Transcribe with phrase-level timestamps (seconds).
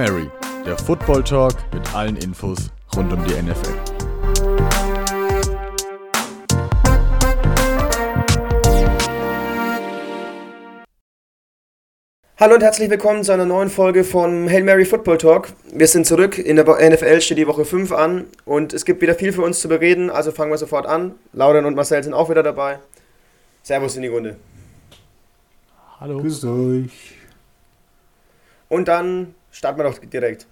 [0.00, 0.30] Mary,
[0.64, 3.74] der Football Talk mit allen Infos rund um die NFL.
[12.38, 15.48] Hallo und herzlich willkommen zu einer neuen Folge von Hail Mary Football Talk.
[15.70, 19.14] Wir sind zurück, in der NFL steht die Woche 5 an und es gibt wieder
[19.14, 21.16] viel für uns zu bereden, also fangen wir sofort an.
[21.34, 22.78] Lauren und Marcel sind auch wieder dabei.
[23.62, 24.38] Servus in die Runde.
[26.00, 26.22] Hallo.
[26.22, 27.18] Grüßt euch.
[28.70, 30.46] Und dann starten wir doch direkt.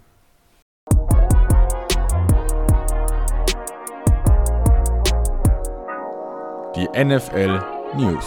[6.75, 7.61] Die NFL
[7.97, 8.25] News.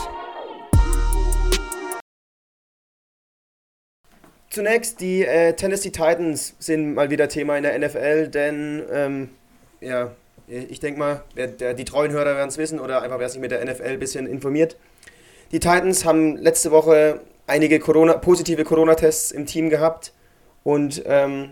[4.49, 9.29] Zunächst, die äh, Tennessee Titans sind mal wieder Thema in der NFL, denn ähm,
[9.79, 10.11] ja,
[10.47, 13.39] ich denke mal, wer, der, die treuen Hörer werden es wissen oder einfach wer sich
[13.39, 14.75] mit der NFL ein bisschen informiert.
[15.53, 20.11] Die Titans haben letzte Woche einige Corona, positive Corona-Tests im Team gehabt
[20.63, 21.49] und ähm,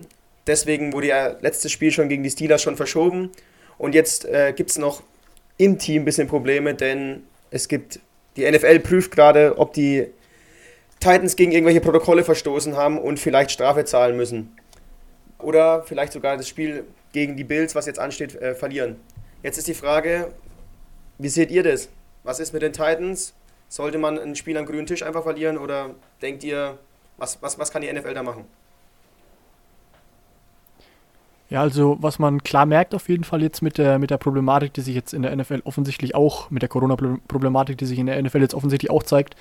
[0.47, 3.31] deswegen wurde ja letztes Spiel schon gegen die Steelers schon verschoben
[3.77, 5.03] und jetzt äh, gibt es noch
[5.57, 7.99] im Team ein bisschen Probleme, denn es gibt,
[8.35, 10.07] die NFL prüft gerade, ob die
[10.99, 14.55] Titans gegen irgendwelche Protokolle verstoßen haben und vielleicht Strafe zahlen müssen.
[15.39, 18.97] Oder vielleicht sogar das Spiel gegen die Bills, was jetzt ansteht, äh, verlieren.
[19.41, 20.33] Jetzt ist die Frage,
[21.17, 21.89] wie seht ihr das?
[22.23, 23.33] Was ist mit den Titans?
[23.69, 26.77] Sollte man ein Spiel am grünen Tisch einfach verlieren oder denkt ihr,
[27.17, 28.45] was, was, was kann die NFL da machen?
[31.49, 34.73] Ja, also was man klar merkt auf jeden Fall jetzt mit der, mit der Problematik,
[34.73, 38.21] die sich jetzt in der NFL offensichtlich auch, mit der Corona-Problematik, die sich in der
[38.21, 39.35] NFL jetzt offensichtlich auch zeigt,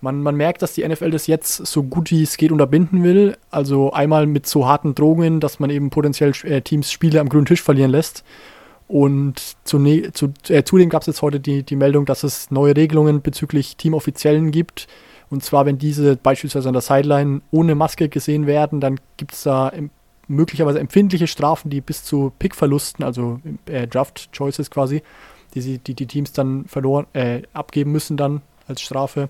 [0.00, 3.36] man, man merkt, dass die NFL das jetzt so gut wie es geht unterbinden will.
[3.50, 7.46] Also einmal mit so harten Drohungen, dass man eben potenziell äh, Teams Spiele am grünen
[7.46, 8.24] Tisch verlieren lässt.
[8.88, 9.78] Und zu,
[10.12, 13.76] zu, äh, zudem gab es jetzt heute die, die Meldung, dass es neue Regelungen bezüglich
[13.76, 14.88] Teamoffiziellen gibt.
[15.28, 19.42] Und zwar, wenn diese beispielsweise an der Sideline ohne Maske gesehen werden, dann gibt es
[19.42, 19.70] da
[20.30, 25.02] möglicherweise empfindliche Strafen, die bis zu Pickverlusten, also äh, Draft Choices quasi,
[25.54, 29.28] die, sie, die die Teams dann verloren, äh, abgeben müssen dann als Strafe.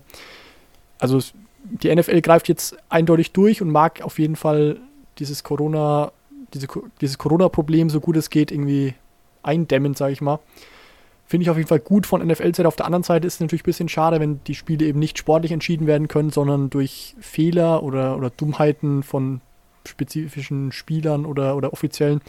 [0.99, 1.19] Also
[1.63, 4.77] die NFL greift jetzt eindeutig durch und mag auf jeden Fall
[5.17, 6.11] dieses Corona,
[6.53, 6.67] diese,
[7.01, 8.93] dieses Corona-Problem so gut es geht irgendwie
[9.43, 10.39] eindämmen, sage ich mal.
[11.25, 12.67] Finde ich auf jeden Fall gut von NFL-Seite.
[12.67, 15.17] Auf der anderen Seite ist es natürlich ein bisschen schade, wenn die Spiele eben nicht
[15.17, 19.39] sportlich entschieden werden können, sondern durch Fehler oder, oder Dummheiten von
[19.87, 22.21] spezifischen Spielern oder, oder Offiziellen.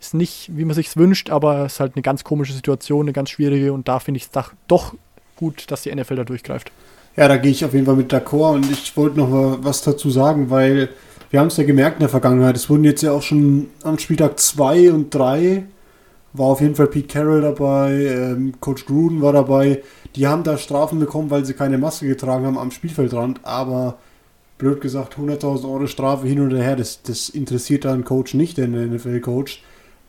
[0.00, 3.12] Ist nicht, wie man sich wünscht, aber es ist halt eine ganz komische Situation, eine
[3.12, 4.30] ganz schwierige und da finde ich es
[4.66, 4.94] doch
[5.36, 6.72] gut, dass die NFL da durchgreift.
[7.16, 9.82] Ja, da gehe ich auf jeden Fall mit d'accord und ich wollte noch mal was
[9.82, 10.88] dazu sagen, weil
[11.30, 12.56] wir haben es ja gemerkt in der Vergangenheit.
[12.56, 15.64] Es wurden jetzt ja auch schon am Spieltag 2 und 3
[16.32, 19.82] war auf jeden Fall Pete Carroll dabei, ähm, Coach Gruden war dabei.
[20.16, 23.98] Die haben da Strafen bekommen, weil sie keine Maske getragen haben am Spielfeldrand, aber
[24.62, 28.68] blöd gesagt, 100.000 Euro Strafe hin und her, das, das interessiert einen Coach nicht, der
[28.68, 29.60] NFL coach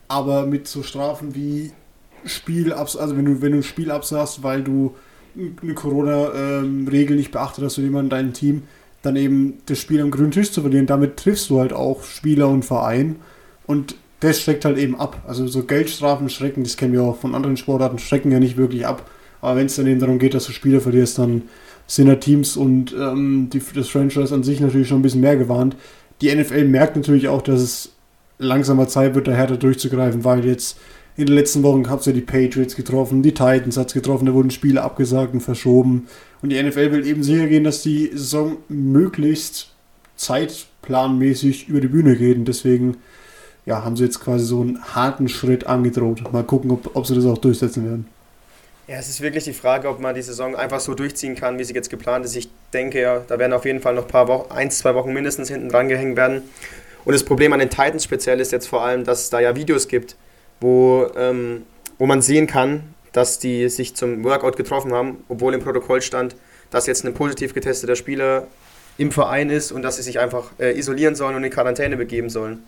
[0.06, 1.72] Aber mit so Strafen wie
[2.24, 4.94] Spiel, also wenn du, wenn du ein Spiel absagst, weil du
[5.34, 8.62] eine Corona-Regel ähm, nicht beachtet hast und jemand dein Team,
[9.02, 10.86] dann eben das Spiel am grünen Tisch zu verlieren.
[10.86, 13.16] Damit triffst du halt auch Spieler und Verein.
[13.66, 15.24] Und das schreckt halt eben ab.
[15.26, 18.86] Also so Geldstrafen schrecken, das kennen wir auch von anderen Sportarten, schrecken ja nicht wirklich
[18.86, 19.10] ab.
[19.40, 21.42] Aber wenn es dann eben darum geht, dass du Spieler verlierst, dann
[21.86, 25.36] sind ja Teams und ähm, die, das Franchise an sich natürlich schon ein bisschen mehr
[25.36, 25.76] gewarnt.
[26.20, 27.92] Die NFL merkt natürlich auch, dass es
[28.38, 30.78] langsamer Zeit wird, da härter durchzugreifen, weil jetzt
[31.16, 34.26] in den letzten Wochen habt ihr ja die Patriots getroffen, die Titans hat es getroffen,
[34.26, 36.06] da wurden Spiele abgesagt und verschoben.
[36.42, 39.70] Und die NFL will eben sicher gehen, dass die Saison möglichst
[40.16, 42.36] zeitplanmäßig über die Bühne geht.
[42.36, 42.96] Und deswegen
[43.64, 46.32] ja, haben sie jetzt quasi so einen harten Schritt angedroht.
[46.32, 48.06] Mal gucken, ob, ob sie das auch durchsetzen werden.
[48.86, 51.64] Ja, es ist wirklich die Frage, ob man die Saison einfach so durchziehen kann, wie
[51.64, 52.36] sie jetzt geplant ist.
[52.36, 55.12] Ich denke ja, da werden auf jeden Fall noch ein paar Wochen, eins, zwei Wochen
[55.14, 56.42] mindestens hinten dran gehängt werden.
[57.06, 59.56] Und das Problem an den Titans speziell ist jetzt vor allem, dass es da ja
[59.56, 60.16] Videos gibt,
[60.60, 61.64] wo, ähm,
[61.98, 66.36] wo man sehen kann, dass die sich zum Workout getroffen haben, obwohl im Protokoll stand,
[66.68, 68.48] dass jetzt ein positiv getesteter Spieler
[68.98, 72.28] im Verein ist und dass sie sich einfach äh, isolieren sollen und in Quarantäne begeben
[72.28, 72.62] sollen.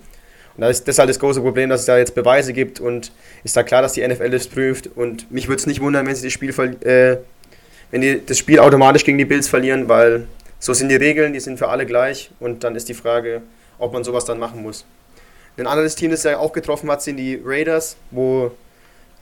[0.56, 3.12] Und das ist, das halt das große Problem, dass es da jetzt Beweise gibt und
[3.44, 4.88] ist da klar, dass die NFL das prüft.
[4.94, 6.50] Und mich würde es nicht wundern, wenn sie das Spiel,
[6.82, 7.18] äh,
[7.90, 10.26] wenn die das Spiel automatisch gegen die Bills verlieren, weil
[10.58, 12.30] so sind die Regeln, die sind für alle gleich.
[12.40, 13.42] Und dann ist die Frage,
[13.78, 14.86] ob man sowas dann machen muss.
[15.58, 18.50] Ein anderes Team, das ja auch getroffen hat, sind die Raiders, wo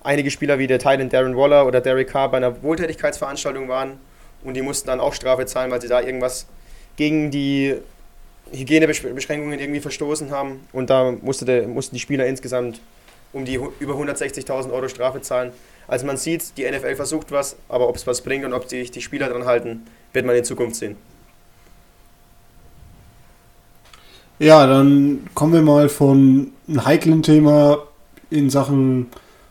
[0.03, 3.99] einige Spieler wie der Titan Darren Waller oder Derek Carr bei einer Wohltätigkeitsveranstaltung waren
[4.45, 6.47] und die mussten dann auch Strafe zahlen, weil sie da irgendwas
[6.97, 7.77] gegen die
[8.53, 12.81] Hygienebeschränkungen irgendwie verstoßen haben und da musste der, mussten die Spieler insgesamt
[13.33, 15.53] um die über 160.000 Euro Strafe zahlen.
[15.89, 18.91] Also man sieht, die NFL versucht was, aber ob es was bringt und ob sich
[18.91, 20.97] die Spieler dran halten, wird man in Zukunft sehen.
[24.39, 27.79] Ja, dann kommen wir mal von einem heiklen Thema
[28.31, 29.11] in Sachen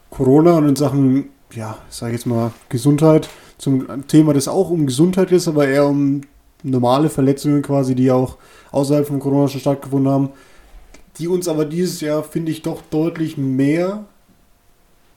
[0.09, 4.85] Corona und in Sachen, ja, sag ich jetzt mal, Gesundheit zum Thema, das auch um
[4.85, 6.21] Gesundheit ist, aber eher um
[6.63, 8.37] normale Verletzungen quasi, die auch
[8.71, 10.29] außerhalb von Corona schon stattgefunden haben,
[11.19, 14.05] die uns aber dieses Jahr, finde ich, doch deutlich mehr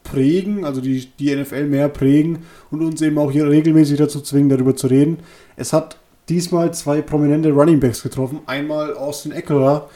[0.03, 2.41] prägen, also die, die NFL mehr prägen
[2.71, 5.19] und uns eben auch hier regelmäßig dazu zwingen, darüber zu reden.
[5.57, 5.97] Es hat
[6.29, 8.41] diesmal zwei prominente Running Backs getroffen.
[8.47, 9.89] Einmal Austin Eckler,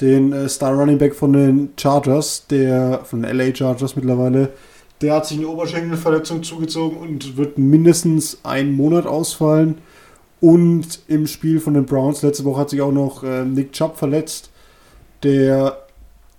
[0.00, 4.50] den äh, Star Running Back von den Chargers, der von den LA Chargers mittlerweile.
[5.00, 9.78] Der hat sich eine Oberschenkelverletzung zugezogen und wird mindestens einen Monat ausfallen.
[10.40, 13.96] Und im Spiel von den Browns letzte Woche hat sich auch noch äh, Nick Chubb
[13.96, 14.50] verletzt,
[15.22, 15.78] der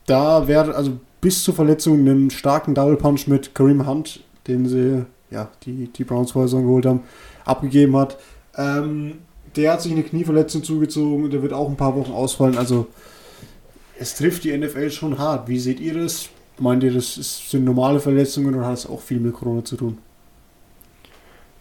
[0.05, 5.05] da wäre, also bis zur Verletzung einen starken Double Punch mit Kareem Hunt, den sie,
[5.29, 7.01] ja, die, die Browns vorher geholt haben,
[7.45, 8.17] abgegeben hat.
[8.55, 9.19] Ähm,
[9.55, 12.57] der hat sich eine Knieverletzung zugezogen und der wird auch ein paar Wochen ausfallen.
[12.57, 12.87] Also
[13.99, 15.47] es trifft die NFL schon hart.
[15.47, 16.29] Wie seht ihr das?
[16.57, 17.15] Meint ihr, das
[17.49, 19.97] sind normale Verletzungen oder hat es auch viel mit Corona zu tun?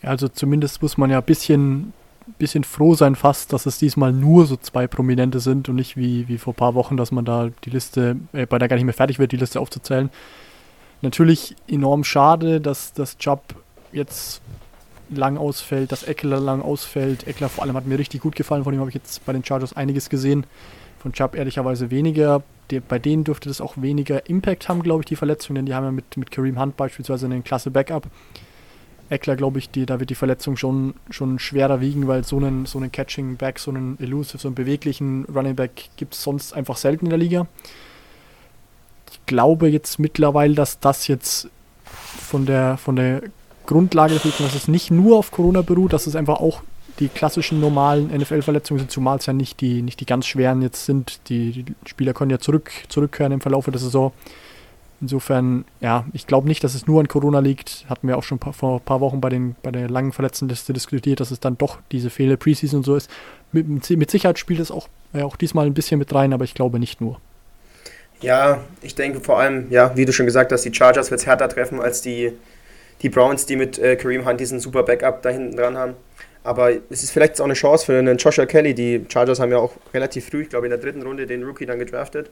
[0.02, 1.93] Ja, also zumindest muss man ja ein bisschen,
[2.39, 6.29] bisschen froh sein fast, dass es diesmal nur so zwei Prominente sind und nicht wie,
[6.29, 8.85] wie vor ein paar Wochen, dass man da die Liste, äh, bei der gar nicht
[8.85, 10.11] mehr fertig wird, die Liste aufzuzählen.
[11.01, 13.43] Natürlich enorm schade, dass das Job
[13.93, 14.43] jetzt
[15.11, 17.27] lang ausfällt, dass Eckler lang ausfällt.
[17.27, 19.45] Eckler vor allem hat mir richtig gut gefallen, von ihm habe ich jetzt bei den
[19.45, 20.45] Chargers einiges gesehen.
[20.99, 22.43] Von Chubb ehrlicherweise weniger.
[22.71, 25.75] Die, bei denen dürfte das auch weniger Impact haben, glaube ich, die Verletzung, denn die
[25.75, 28.09] haben ja mit, mit Kareem Hunt beispielsweise einen klasse Backup.
[29.11, 32.67] Eckler, glaube ich, die, da wird die Verletzung schon, schon schwerer wiegen, weil so einen,
[32.67, 36.53] so einen Catching Back, so einen Elusive, so einen beweglichen Running Back gibt es sonst
[36.53, 37.47] einfach selten in der Liga.
[39.11, 41.49] Ich glaube jetzt mittlerweile, dass das jetzt
[41.85, 43.23] von der, von der
[43.67, 46.63] Grundlage dafür, dass es nicht nur auf Corona beruht, dass es einfach auch
[46.99, 50.85] die klassischen normalen NFL-Verletzungen sind, zumal es ja nicht die, nicht die ganz schweren jetzt
[50.85, 51.21] sind.
[51.29, 54.13] Die, die Spieler können ja zurück, zurückkehren im Verlauf der Saison.
[55.00, 57.85] Insofern, ja, ich glaube nicht, dass es nur an Corona liegt.
[57.89, 61.21] Hatten wir auch schon vor ein paar Wochen bei, den, bei der langen Verletztenliste diskutiert,
[61.21, 63.09] dass es dann doch diese Fehler Preseason und so ist.
[63.53, 66.55] Mit, mit Sicherheit spielt es auch, äh, auch diesmal ein bisschen mit rein, aber ich
[66.55, 67.21] glaube nicht nur.
[68.21, 71.27] Ja, ich denke vor allem, ja, wie du schon gesagt hast, die Chargers wird es
[71.27, 72.33] härter treffen als die,
[73.03, 75.95] die Browns, die mit äh, Kareem Hunt diesen super Backup da hinten dran haben.
[76.43, 78.75] Aber es ist vielleicht auch eine Chance für einen Joshua Kelly.
[78.75, 81.67] Die Chargers haben ja auch relativ früh, ich glaube in der dritten Runde, den Rookie
[81.67, 82.31] dann gedraftet.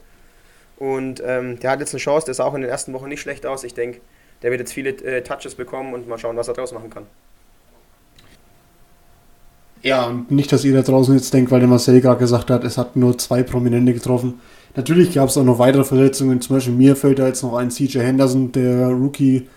[0.77, 3.21] Und ähm, der hat jetzt eine Chance, der sah auch in den ersten Wochen nicht
[3.21, 3.63] schlecht aus.
[3.63, 3.99] Ich denke,
[4.41, 7.07] der wird jetzt viele äh, Touches bekommen und mal schauen, was er draus machen kann.
[9.81, 12.63] Ja, und nicht, dass ihr da draußen jetzt denkt, weil der Marcel gerade gesagt hat,
[12.63, 14.39] es hat nur zwei Prominente getroffen.
[14.75, 16.41] Natürlich gab es auch noch weitere Verletzungen.
[16.41, 19.47] Zum Beispiel mir fällt da jetzt noch ein CJ Henderson, der Rookie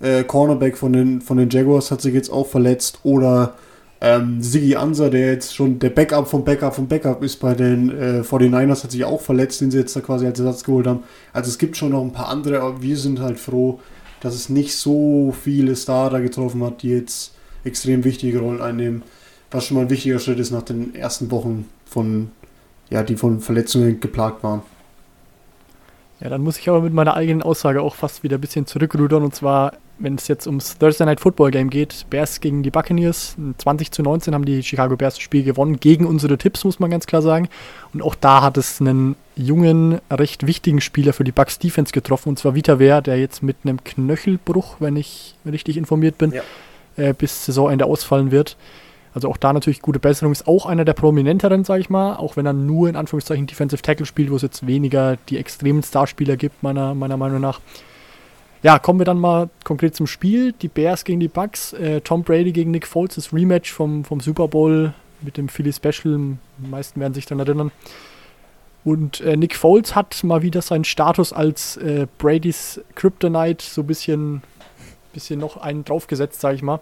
[0.00, 3.00] äh, Cornerback von den, von den Jaguars hat sich jetzt auch verletzt.
[3.02, 3.54] Oder
[4.04, 7.88] ähm, Siggy Ansa, der jetzt schon der Backup vom Backup vom Backup ist bei den
[7.90, 11.04] äh, 49ers, hat sich auch verletzt, den sie jetzt da quasi als Ersatz geholt haben.
[11.32, 13.78] Also es gibt schon noch ein paar andere, aber wir sind halt froh,
[14.20, 19.02] dass es nicht so viele Starter getroffen hat, die jetzt extrem wichtige Rollen einnehmen.
[19.52, 22.32] Was schon mal ein wichtiger Schritt ist nach den ersten Wochen von,
[22.90, 24.62] ja, die von Verletzungen geplagt waren.
[26.22, 29.24] Ja, dann muss ich aber mit meiner eigenen Aussage auch fast wieder ein bisschen zurückrudern.
[29.24, 33.36] Und zwar, wenn es jetzt ums Thursday Night Football Game geht, Bears gegen die Buccaneers.
[33.58, 36.92] 20 zu 19 haben die Chicago Bears das Spiel gewonnen, gegen unsere Tipps, muss man
[36.92, 37.48] ganz klar sagen.
[37.92, 42.28] Und auch da hat es einen jungen, recht wichtigen Spieler für die Bucks Defense getroffen,
[42.28, 46.42] und zwar Vita Wehr, der jetzt mit einem Knöchelbruch, wenn ich richtig informiert bin, ja.
[46.96, 48.56] äh, bis Saisonende ausfallen wird.
[49.14, 50.32] Also auch da natürlich gute Besserung.
[50.32, 53.82] Ist auch einer der prominenteren, sage ich mal, auch wenn er nur in Anführungszeichen Defensive
[53.82, 57.60] Tackle spielt, wo es jetzt weniger die extremen Starspieler gibt, meiner, meiner Meinung nach.
[58.62, 60.52] Ja, kommen wir dann mal konkret zum Spiel.
[60.52, 61.72] Die Bears gegen die Bucks.
[61.72, 65.72] Äh, Tom Brady gegen Nick Foles, das Rematch vom, vom Super Bowl mit dem Philly
[65.72, 66.38] Special.
[66.58, 67.72] Die meisten werden sich daran erinnern.
[68.84, 73.86] Und äh, Nick Foles hat mal wieder seinen Status als äh, Brady's Kryptonite so ein
[73.86, 74.42] bisschen,
[75.12, 76.80] bisschen noch einen draufgesetzt, sage ich mal.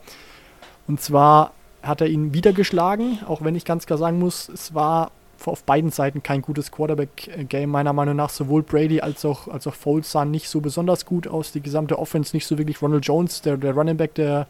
[0.87, 4.75] Und zwar hat er ihn wieder geschlagen, auch wenn ich ganz klar sagen muss, es
[4.75, 5.13] war
[5.47, 8.31] auf beiden Seiten kein gutes Quarterback-Game, meiner Meinung nach.
[8.31, 11.53] Sowohl Brady als auch, als auch Foles sahen nicht so besonders gut aus.
[11.53, 12.83] Die gesamte Offense nicht so wirklich.
[12.83, 14.47] Ronald Jones, der, der Running Back der,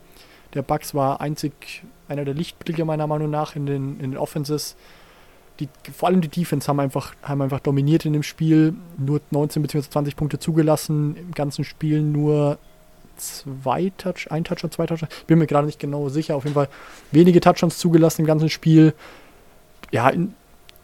[0.55, 4.77] der Bucks, war einzig einer der Lichtblicke, meiner Meinung nach, in den, in den Offenses.
[5.61, 8.75] Die, vor allem die Defense haben einfach, haben einfach dominiert in dem Spiel.
[8.99, 9.91] Nur 19 bzw.
[9.91, 11.17] 20 Punkte zugelassen.
[11.17, 12.59] Im ganzen Spiel nur
[13.21, 15.13] zwei Touch, ein Touchdown, zwei Touchdowns.
[15.27, 16.37] Bin mir gerade nicht genau sicher.
[16.37, 16.69] Auf jeden Fall
[17.13, 18.95] wenige Touchdowns zugelassen im ganzen Spiel.
[19.91, 20.35] Ja, in,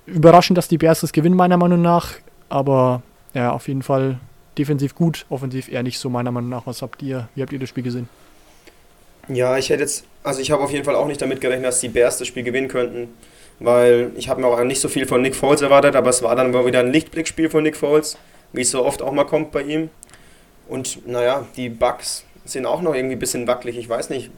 [0.06, 2.14] überraschend, dass die Bears das gewinnen, meiner Meinung nach.
[2.48, 3.02] Aber
[3.34, 4.18] ja, auf jeden Fall
[4.56, 6.66] defensiv gut, offensiv eher nicht so, meiner Meinung nach.
[6.66, 8.08] Was habt ihr, wie habt ihr das Spiel gesehen?
[9.28, 11.80] Ja, ich hätte jetzt, also ich habe auf jeden Fall auch nicht damit gerechnet, dass
[11.80, 13.08] die Bears das Spiel gewinnen könnten.
[13.58, 16.36] weil ich habe mir auch nicht so viel von Nick Foles erwartet, aber es war
[16.36, 18.18] dann wieder ein Lichtblickspiel von Nick Foles,
[18.52, 19.90] wie es so oft auch mal kommt bei ihm.
[20.68, 24.30] Und naja, die Bugs sind auch noch irgendwie ein bisschen wackelig, ich weiß nicht.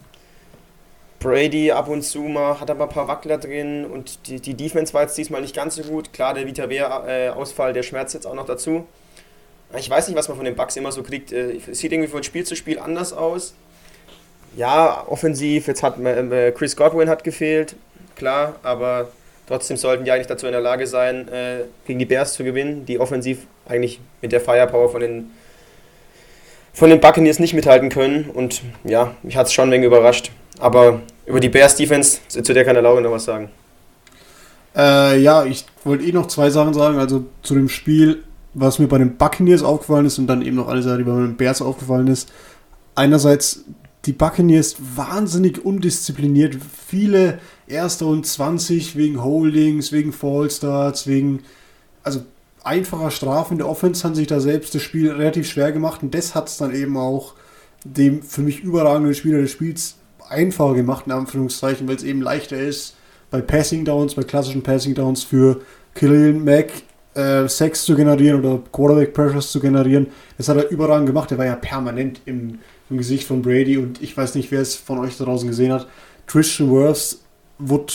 [1.21, 4.95] Brady ab und zu mal hat aber ein paar Wackler drin und die, die Defense
[4.95, 6.13] war jetzt diesmal nicht ganz so gut.
[6.13, 8.87] Klar, der Vita Wehr-Ausfall, der schmerzt jetzt auch noch dazu.
[9.77, 11.33] Ich weiß nicht, was man von den Bugs immer so kriegt.
[11.33, 13.55] Äh, es sieht irgendwie von Spiel zu Spiel anders aus.
[14.57, 17.77] Ja, offensiv, jetzt hat äh, Chris Godwin hat gefehlt,
[18.17, 19.09] klar, aber
[19.47, 22.87] trotzdem sollten die eigentlich dazu in der Lage sein, äh, gegen die Bears zu gewinnen,
[22.87, 25.31] die offensiv eigentlich mit der Firepower von den
[26.79, 28.31] von den Buccaneers nicht mithalten können.
[28.33, 30.31] Und ja, mich hat es schon ein wenig überrascht.
[30.61, 33.51] Aber über die Bears Defense, zu der kann der Laure noch was sagen.
[34.77, 36.99] Äh, ja, ich wollte eh noch zwei Sachen sagen.
[36.99, 38.23] Also zu dem Spiel,
[38.55, 41.11] was mir bei den Buccaneers aufgefallen ist und dann eben noch eine Sache, die bei
[41.11, 42.33] den Bears aufgefallen ist.
[42.95, 43.65] Einerseits
[44.07, 46.59] die Buccaneers wahnsinnig undiszipliniert.
[46.87, 51.43] Viele Erster und 20 wegen Holdings, wegen Fallstarts, wegen
[52.05, 52.21] also
[52.69, 56.15] einfacher Strafen in der Offense haben sich da selbst das Spiel relativ schwer gemacht und
[56.15, 57.35] das hat es dann eben auch
[57.85, 59.97] dem für mich überragenden Spieler des Spiels
[60.29, 62.97] einfacher gemacht, in Anführungszeichen, weil es eben leichter ist,
[63.31, 65.63] bei Passing Downs, bei klassischen Passing Downs für
[65.95, 66.71] Killian Mack
[67.15, 70.09] äh, Sex zu generieren oder Quarterback Pressures zu generieren.
[70.37, 71.31] Das hat er überragend gemacht.
[71.33, 72.59] Er war ja permanent im,
[72.91, 75.73] im Gesicht von Brady und ich weiß nicht, wer es von euch da draußen gesehen
[75.73, 75.87] hat.
[76.27, 77.23] Christian Wirfs
[77.59, 77.95] wurde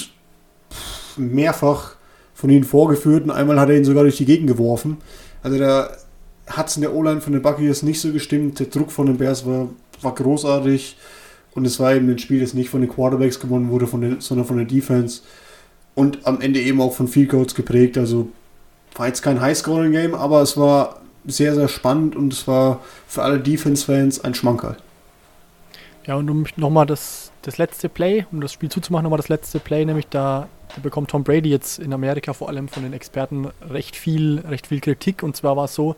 [1.17, 1.95] mehrfach
[2.43, 4.97] von ihnen vorgeführt und einmal hat er ihn sogar durch die Gegend geworfen.
[5.43, 5.91] Also da
[6.45, 8.59] hat es in der O-Line von den Buccaneers nicht so gestimmt.
[8.59, 9.69] Der Druck von den Bears war,
[10.01, 10.97] war großartig.
[11.55, 14.19] Und es war eben ein Spiel, das nicht von den Quarterbacks gewonnen wurde, von den,
[14.19, 15.21] sondern von der Defense.
[15.95, 17.97] Und am Ende eben auch von Field Goals geprägt.
[17.97, 18.27] Also
[18.95, 23.39] war jetzt kein High-Scoring-Game, aber es war sehr, sehr spannend und es war für alle
[23.39, 24.75] Defense-Fans ein Schmankerl.
[26.05, 29.59] Ja, und um nochmal das, das letzte Play, um das Spiel zuzumachen, nochmal das letzte
[29.59, 30.49] Play, nämlich da,
[30.81, 34.79] bekommt Tom Brady jetzt in Amerika vor allem von den Experten recht viel, recht viel
[34.79, 35.23] Kritik.
[35.23, 35.95] Und zwar war es so,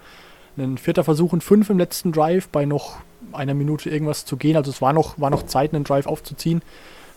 [0.58, 2.98] ein vierter Versuch und fünf im letzten Drive bei noch
[3.34, 4.56] einer Minute irgendwas zu gehen.
[4.56, 6.62] Also es war noch, war noch Zeit, einen Drive aufzuziehen.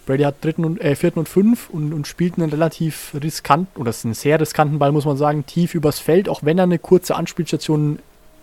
[0.07, 3.91] Brady hat dritten und, äh, vierten und fünf und, und spielt einen relativ riskanten, oder
[3.91, 6.79] ist einen sehr riskanten Ball, muss man sagen, tief übers Feld, auch wenn er eine
[6.79, 7.99] kurze Anspielstation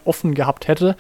[0.06, 0.96] offen gehabt hätte.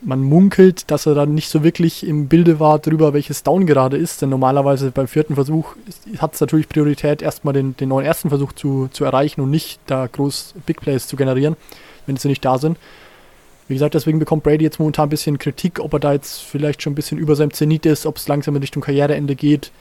[0.00, 3.96] Man munkelt, dass er dann nicht so wirklich im Bilde war darüber, welches Down gerade
[3.96, 5.74] ist, denn normalerweise beim vierten Versuch
[6.18, 9.80] hat es natürlich Priorität, erstmal den, den neuen ersten Versuch zu, zu erreichen und nicht
[9.86, 11.56] da groß Big Plays zu generieren,
[12.06, 12.78] wenn sie nicht da sind.
[13.66, 16.80] Wie gesagt, deswegen bekommt Brady jetzt momentan ein bisschen Kritik, ob er da jetzt vielleicht
[16.80, 19.72] schon ein bisschen über seinem Zenit ist, ob es langsam in Richtung Karriereende geht.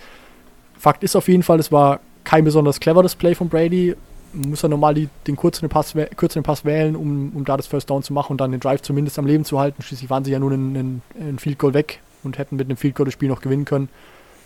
[0.78, 3.96] Fakt ist auf jeden Fall, es war kein besonders cleveres Play von Brady.
[4.34, 7.90] Muss er normal die, den kürzeren Pass, kürzeren Pass wählen, um, um da das First
[7.90, 9.82] Down zu machen und dann den Drive zumindest am Leben zu halten.
[9.82, 12.96] Schließlich waren sie ja nur einen, einen Field Goal weg und hätten mit einem Field
[12.96, 13.90] Goal das Spiel noch gewinnen können.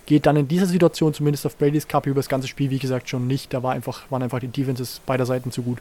[0.06, 3.10] Geht dann in dieser Situation zumindest auf Brady's Cup über das ganze Spiel, wie gesagt,
[3.10, 3.54] schon nicht.
[3.54, 5.80] Da war einfach, waren einfach die Defenses beider Seiten zu gut.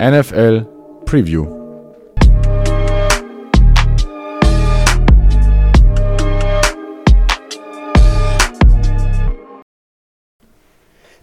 [0.00, 0.66] NFL
[1.04, 1.59] Preview.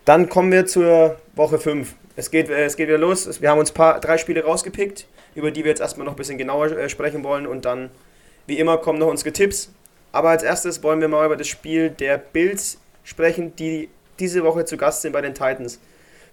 [0.08, 1.94] Dann kommen wir zur Woche 5.
[2.16, 3.42] Es geht, äh, es geht wieder los.
[3.42, 6.38] Wir haben uns paar, drei Spiele rausgepickt, über die wir jetzt erstmal noch ein bisschen
[6.38, 7.46] genauer äh, sprechen wollen.
[7.46, 7.92] Und dann,
[8.46, 9.70] wie immer, kommen noch unsere Tipps.
[10.14, 14.66] Aber als erstes wollen wir mal über das Spiel der Bills sprechen, die diese Woche
[14.66, 15.80] zu Gast sind bei den Titans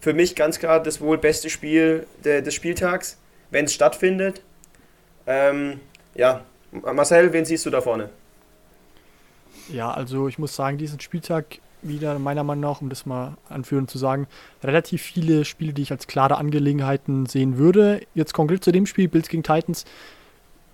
[0.05, 3.17] für mich ganz klar das wohl beste Spiel de, des Spieltags,
[3.51, 4.43] wenn es stattfindet.
[5.27, 5.81] Ähm,
[6.15, 8.11] ja, Marcel, wen siehst du da vorne?
[9.71, 13.91] Ja, also ich muss sagen, diesen Spieltag wieder meiner Meinung nach, um das mal anführend
[13.91, 14.27] zu sagen,
[14.63, 18.01] relativ viele Spiele, die ich als klare Angelegenheiten sehen würde.
[18.15, 19.85] Jetzt konkret zu dem Spiel, Bills gegen Titans.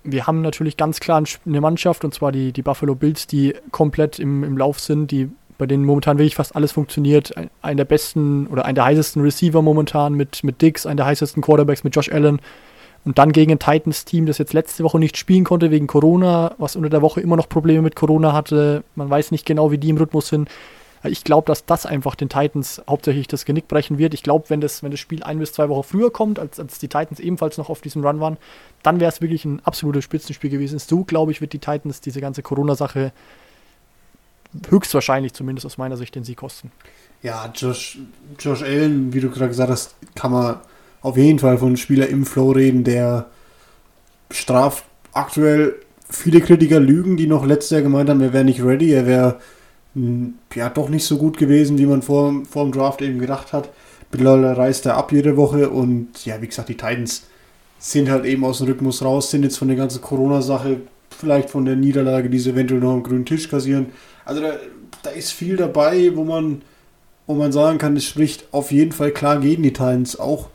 [0.03, 4.17] Wir haben natürlich ganz klar eine Mannschaft, und zwar die, die Buffalo Bills, die komplett
[4.19, 7.37] im, im Lauf sind, die bei denen momentan wirklich fast alles funktioniert.
[7.37, 11.05] Ein, ein der besten oder ein der heißesten Receiver momentan mit, mit Dix, ein der
[11.05, 12.39] heißesten Quarterbacks mit Josh Allen.
[13.03, 16.75] Und dann gegen ein Titans-Team, das jetzt letzte Woche nicht spielen konnte wegen Corona, was
[16.75, 18.83] unter der Woche immer noch Probleme mit Corona hatte.
[18.95, 20.49] Man weiß nicht genau, wie die im Rhythmus sind.
[21.03, 24.13] Ich glaube, dass das einfach den Titans hauptsächlich das Genick brechen wird.
[24.13, 26.77] Ich glaube, wenn das, wenn das Spiel ein bis zwei Wochen früher kommt, als, als
[26.77, 28.37] die Titans ebenfalls noch auf diesem Run waren,
[28.83, 30.77] dann wäre es wirklich ein absolutes Spitzenspiel gewesen.
[30.77, 33.11] So, glaube ich, wird die Titans diese ganze Corona-Sache
[34.69, 36.71] höchstwahrscheinlich zumindest aus meiner Sicht den Sieg kosten.
[37.23, 37.99] Ja, Josh,
[38.39, 40.59] Josh Allen, wie du gerade gesagt hast, kann man
[41.01, 43.27] auf jeden Fall von einem Spieler im Flow reden, der
[44.29, 45.75] straft aktuell
[46.09, 49.39] viele Kritiker lügen, die noch letztes Jahr gemeint haben, er wäre nicht ready, er wäre
[49.93, 53.69] ja doch nicht so gut gewesen, wie man vor, vor dem Draft eben gedacht hat.
[54.11, 57.23] Mittlerweile reist er ab jede Woche und ja, wie gesagt, die Titans
[57.79, 60.77] sind halt eben aus dem Rhythmus raus, sind jetzt von der ganzen Corona-Sache
[61.09, 63.87] vielleicht von der Niederlage, die sie eventuell noch am grünen Tisch kassieren.
[64.23, 64.53] Also da,
[65.03, 66.61] da ist viel dabei, wo man,
[67.27, 70.19] wo man sagen kann, es spricht auf jeden Fall klar gegen die Titans.
[70.19, 70.49] Auch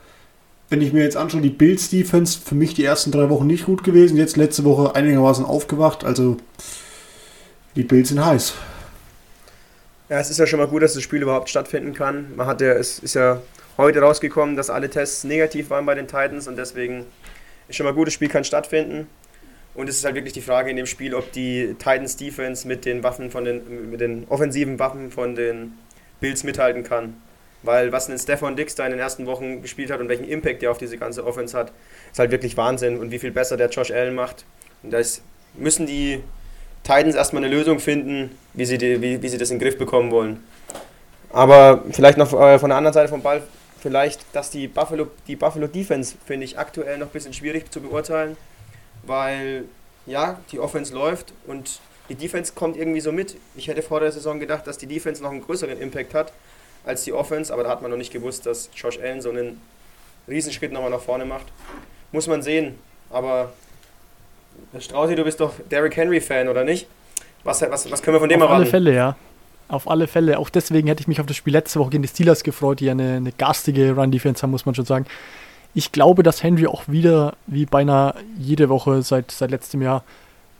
[0.69, 3.66] wenn ich mir jetzt anschaue, die Bills Defense für mich die ersten drei Wochen nicht
[3.66, 6.05] gut gewesen, jetzt letzte Woche einigermaßen aufgewacht.
[6.05, 6.37] Also
[7.75, 8.55] die Bills sind heiß.
[10.08, 12.36] Ja, es ist ja schon mal gut, dass das Spiel überhaupt stattfinden kann.
[12.36, 13.42] Man hat ja, es ist ja
[13.76, 17.06] heute rausgekommen, dass alle Tests negativ waren bei den Titans und deswegen
[17.68, 19.08] ist schon mal gut, das Spiel kann stattfinden.
[19.75, 22.84] Und es ist halt wirklich die Frage in dem Spiel, ob die Titans Defense mit
[22.84, 25.72] den Waffen von den, mit den offensiven Waffen von den
[26.20, 27.20] Bills mithalten kann.
[27.64, 30.62] Weil was ein Stefan Dix da in den ersten Wochen gespielt hat und welchen Impact
[30.62, 31.72] der auf diese ganze Offense hat,
[32.12, 32.98] ist halt wirklich Wahnsinn.
[32.98, 34.44] Und wie viel besser der Josh Allen macht.
[34.84, 35.00] Und da
[35.54, 36.22] müssen die
[36.87, 39.78] Titans erstmal eine Lösung finden, wie sie, die, wie, wie sie das in den Griff
[39.78, 40.43] bekommen wollen.
[41.33, 43.43] Aber vielleicht noch äh, von der anderen Seite vom Ball,
[43.81, 47.81] vielleicht, dass die Buffalo, die Buffalo Defense, finde ich, aktuell noch ein bisschen schwierig zu
[47.81, 48.37] beurteilen
[49.07, 49.64] weil
[50.07, 53.37] ja, die Offense läuft und die Defense kommt irgendwie so mit.
[53.57, 56.33] Ich hätte vor der Saison gedacht, dass die Defense noch einen größeren Impact hat
[56.85, 59.61] als die Offense, aber da hat man noch nicht gewusst, dass Josh Allen so einen
[60.28, 61.47] Riesenschritt nochmal nach vorne macht.
[62.12, 62.78] Muss man sehen,
[63.11, 63.52] aber
[64.80, 66.86] Strausi, du bist doch Derrick Henry-Fan, oder nicht?
[67.44, 68.62] Was, was, was können wir von dem auf erwarten?
[68.62, 69.16] Auf alle Fälle, ja.
[69.68, 70.38] Auf alle Fälle.
[70.38, 72.86] Auch deswegen hätte ich mich auf das Spiel letzte Woche gegen die Steelers gefreut, die
[72.86, 75.06] ja eine, eine garstige Run-Defense haben, muss man schon sagen.
[75.75, 80.04] Ich glaube, dass Henry auch wieder, wie beinahe jede Woche seit, seit letztem Jahr,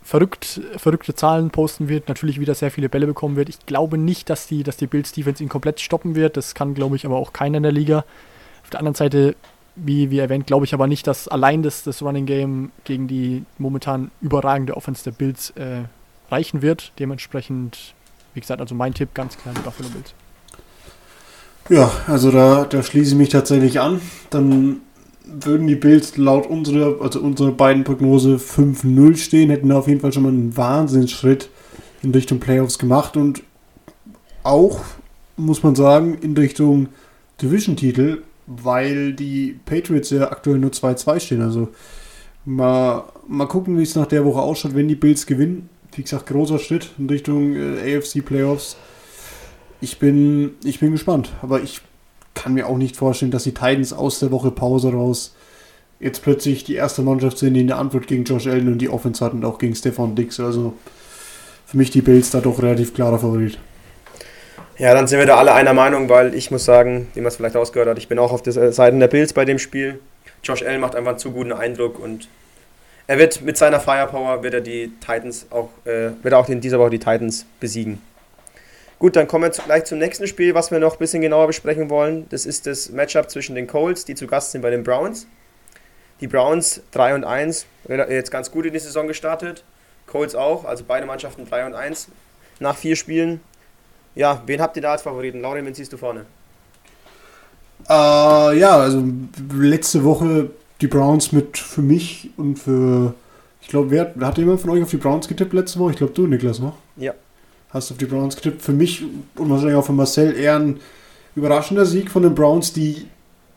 [0.03, 3.49] verrückt, verrückte Zahlen posten wird, natürlich wieder sehr viele Bälle bekommen wird.
[3.49, 6.37] Ich glaube nicht, dass die, dass die Bills Defense ihn komplett stoppen wird.
[6.37, 8.05] Das kann, glaube ich, aber auch keiner in der Liga.
[8.63, 9.35] Auf der anderen Seite,
[9.77, 13.43] wie, wie erwähnt, glaube ich aber nicht, dass allein das, das Running Game gegen die
[13.57, 15.83] momentan überragende Offense der Bills äh,
[16.29, 16.91] reichen wird.
[16.99, 17.93] Dementsprechend,
[18.33, 20.13] wie gesagt, also mein Tipp ganz klar die Buffalo Bills.
[21.69, 24.01] Ja, also da, da schließe ich mich tatsächlich an.
[24.29, 24.81] Dann
[25.25, 29.99] würden die Bills laut unserer, also unserer beiden Prognose 5-0 stehen, hätten da auf jeden
[29.99, 31.49] Fall schon mal einen Wahnsinnsschritt
[32.01, 33.43] in Richtung Playoffs gemacht und
[34.43, 34.81] auch,
[35.35, 36.87] muss man sagen, in Richtung
[37.41, 41.41] Division-Titel, weil die Patriots ja aktuell nur 2-2 stehen.
[41.41, 41.67] Also
[42.45, 45.69] mal, mal gucken, wie es nach der Woche ausschaut, wenn die Bills gewinnen.
[45.93, 48.77] Wie gesagt, großer Schritt in Richtung äh, AFC Playoffs.
[49.81, 51.81] Ich bin, ich bin gespannt, aber ich
[52.33, 55.35] kann mir auch nicht vorstellen, dass die Titans aus der Woche Pause raus
[55.99, 59.23] jetzt plötzlich die erste Mannschaft sind, die eine Antwort gegen Josh Allen und die Offense
[59.23, 60.39] hatten, auch gegen Stefan Dix.
[60.39, 60.73] Also
[61.65, 63.57] für mich die Bills da doch relativ klarer Favorit.
[64.79, 67.37] Ja, dann sind wir da alle einer Meinung, weil ich muss sagen, wie man es
[67.37, 69.99] vielleicht ausgehört hat, ich bin auch auf der Seite der Bills bei dem Spiel.
[70.43, 72.29] Josh Allen macht einfach einen zu guten Eindruck und
[73.07, 76.61] er wird mit seiner Firepower wird er die Titans auch äh, wird er auch in
[76.61, 78.01] dieser Woche die Titans besiegen.
[78.99, 81.89] Gut, dann kommen wir gleich zum nächsten Spiel, was wir noch ein bisschen genauer besprechen
[81.89, 82.27] wollen.
[82.29, 85.25] Das ist das Matchup zwischen den Colts, die zu Gast sind bei den Browns.
[86.19, 87.65] Die Browns 3 und 1,
[88.09, 89.63] jetzt ganz gut in die Saison gestartet.
[90.05, 92.09] Colts auch, also beide Mannschaften 3 und 1
[92.59, 93.41] nach vier Spielen.
[94.17, 95.41] Ja, wen habt ihr da als Favoriten?
[95.41, 96.25] Laurin, wen siehst du vorne?
[97.87, 99.03] Äh, ja, also
[99.53, 100.49] letzte Woche
[100.81, 103.13] die Browns mit für mich und für,
[103.61, 105.91] ich glaube, wer hat jemand von euch auf die Browns getippt letzte Woche?
[105.91, 106.75] Ich glaube, du, Niklas, noch?
[106.97, 107.13] Ja
[107.69, 108.61] hast auf die Browns getippt.
[108.61, 109.03] Für mich
[109.35, 110.79] und wahrscheinlich auch für Marcel eher ein
[111.35, 113.05] überraschender Sieg von den Browns, die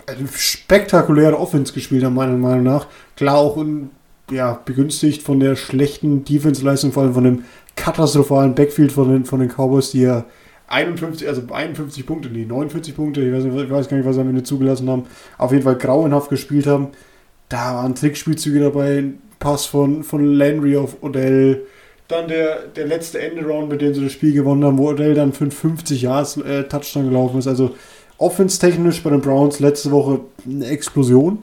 [0.07, 2.87] eine spektakuläre Offense gespielt haben, meiner Meinung nach.
[3.17, 3.91] Klar auch in,
[4.31, 7.45] ja, begünstigt von der schlechten Defense-Leistung, vor allem von dem
[7.77, 10.25] katastrophalen Backfield von den, von den Cowboys, die ja
[10.71, 14.21] 51, also 51 Punkte, nee, 49 Punkte, ich weiß, ich weiß gar nicht, was sie
[14.21, 15.05] am Ende zugelassen haben,
[15.37, 16.89] auf jeden Fall grauenhaft gespielt haben.
[17.49, 21.67] Da waren Trickspielzüge dabei, ein Pass von, von Landry auf Odell,
[22.07, 25.33] dann der, der letzte Endaround, mit dem sie das Spiel gewonnen haben, wo Odell dann
[25.33, 27.47] 55 Yards äh, Touchdown gelaufen ist.
[27.47, 27.75] Also
[28.19, 31.39] offense-technisch bei den Browns letzte Woche eine Explosion.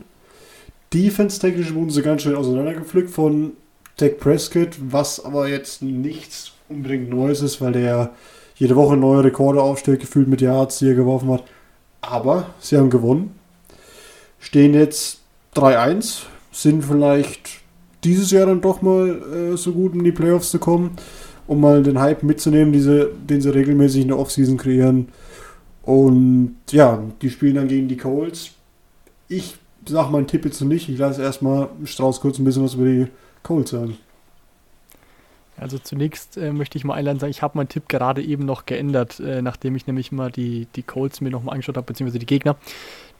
[0.93, 3.53] Defense-technisch wurden sie ganz schön auseinandergepflückt von
[3.97, 8.11] Dak Prescott, was aber jetzt nichts unbedingt Neues ist, weil der
[8.57, 11.43] jede Woche neue Rekorde aufstellt, gefühlt mit Yards, die er geworfen hat.
[12.01, 13.35] Aber sie haben gewonnen.
[14.39, 15.21] Stehen jetzt
[15.55, 17.61] 3-1, sind vielleicht
[18.03, 20.91] dieses Jahr dann doch mal äh, so gut in die Playoffs zu kommen,
[21.47, 25.09] um mal den Hype mitzunehmen, diese, den sie regelmäßig in der Offseason kreieren.
[25.83, 28.51] Und ja, die spielen dann gegen die Colts.
[29.27, 29.55] Ich
[29.87, 30.89] sag meinen Tipp jetzt nicht.
[30.89, 33.07] Ich lasse erstmal Strauß kurz ein bisschen was über die
[33.43, 33.97] Colts sagen.
[35.59, 38.67] Also zunächst äh, möchte ich mal einladen sagen, ich habe meinen Tipp gerade eben noch
[38.67, 42.27] geändert, äh, nachdem ich nämlich mal die, die Colts mir nochmal angeschaut habe, beziehungsweise die
[42.27, 42.55] Gegner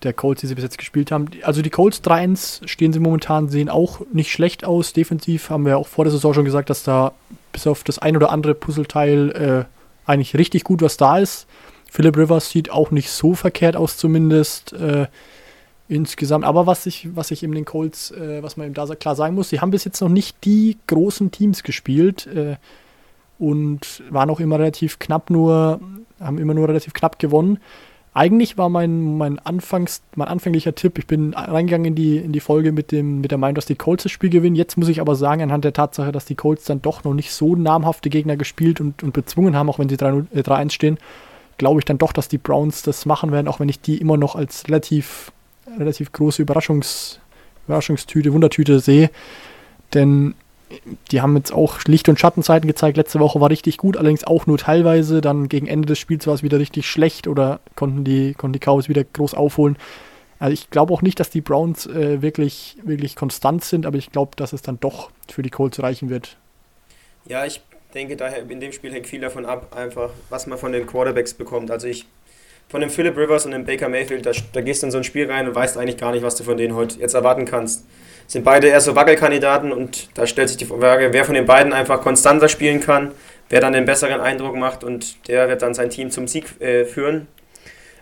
[0.04, 1.30] der Colts, die sie bis jetzt gespielt haben.
[1.42, 4.94] Also die Colts 3-1 stehen sie momentan, sehen auch nicht schlecht aus.
[4.94, 7.14] Defensiv haben wir ja auch vor der Saison schon gesagt, dass da
[7.52, 9.32] bis auf das ein oder andere Puzzleteil
[9.66, 11.48] äh, eigentlich richtig gut was da ist.
[11.92, 14.76] Philip Rivers sieht auch nicht so verkehrt aus zumindest.
[15.90, 16.44] Insgesamt.
[16.44, 19.36] Aber was ich, was ich eben den Colts, äh, was man eben da klar sagen
[19.36, 22.58] muss, sie haben bis jetzt noch nicht die großen Teams gespielt äh,
[23.40, 25.80] und waren auch immer relativ knapp nur,
[26.20, 27.60] haben immer nur relativ knapp gewonnen.
[28.14, 32.40] Eigentlich war mein, mein, Anfangs, mein anfänglicher Tipp, ich bin reingegangen in die, in die
[32.40, 34.56] Folge mit, dem, mit der Meinung, dass die Colts das Spiel gewinnen.
[34.56, 37.32] Jetzt muss ich aber sagen, anhand der Tatsache, dass die Colts dann doch noch nicht
[37.32, 40.98] so namhafte Gegner gespielt und, und bezwungen haben, auch wenn sie 3-1 äh, stehen,
[41.60, 44.18] glaube ich dann doch, dass die Browns das machen werden, auch wenn ich die immer
[44.18, 45.32] noch als relativ,
[45.78, 47.20] relativ große Überraschungs,
[47.68, 49.10] Überraschungstüte, Wundertüte sehe.
[49.94, 50.36] Denn
[51.12, 52.98] die haben jetzt auch Licht- und Schattenzeiten gezeigt.
[52.98, 55.22] Letzte Woche war richtig gut, allerdings auch nur teilweise.
[55.22, 58.60] Dann gegen Ende des Spiels war es wieder richtig schlecht oder konnten die, konnten die
[58.60, 59.78] Cowboys wieder groß aufholen.
[60.40, 64.12] Also ich glaube auch nicht, dass die Browns äh, wirklich, wirklich konstant sind, aber ich
[64.12, 66.38] glaube, dass es dann doch für die Colts reichen wird.
[67.26, 67.62] Ja, ich
[67.94, 71.34] denke daher, in dem Spiel hängt viel davon ab, einfach, was man von den Quarterbacks
[71.34, 71.72] bekommt.
[71.72, 72.06] Also ich,
[72.70, 75.04] von dem Philip Rivers und dem Baker Mayfield, da, da gehst du in so ein
[75.04, 77.86] Spiel rein und weißt eigentlich gar nicht, was du von denen heute jetzt erwarten kannst
[78.28, 81.72] sind beide eher so Wackelkandidaten und da stellt sich die Frage, wer von den beiden
[81.74, 83.12] einfach konstanter spielen kann,
[83.50, 86.84] wer dann den besseren Eindruck macht und der wird dann sein Team zum Sieg äh,
[86.84, 87.28] führen.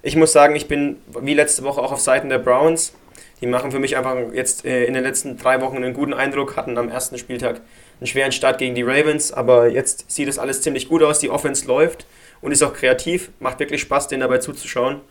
[0.01, 2.93] Ich muss sagen, ich bin wie letzte Woche auch auf Seiten der Browns.
[3.41, 6.58] Die machen für mich einfach jetzt äh, in den letzten drei Wochen einen guten Eindruck,
[6.58, 7.62] hatten am ersten Spieltag
[7.99, 11.19] einen schweren Start gegen die Ravens, aber jetzt sieht es alles ziemlich gut aus.
[11.19, 12.08] Die Offense läuft
[12.45, 15.01] und ist auch kreativ, macht wirklich Spaß, denen dabei zuzuschauen.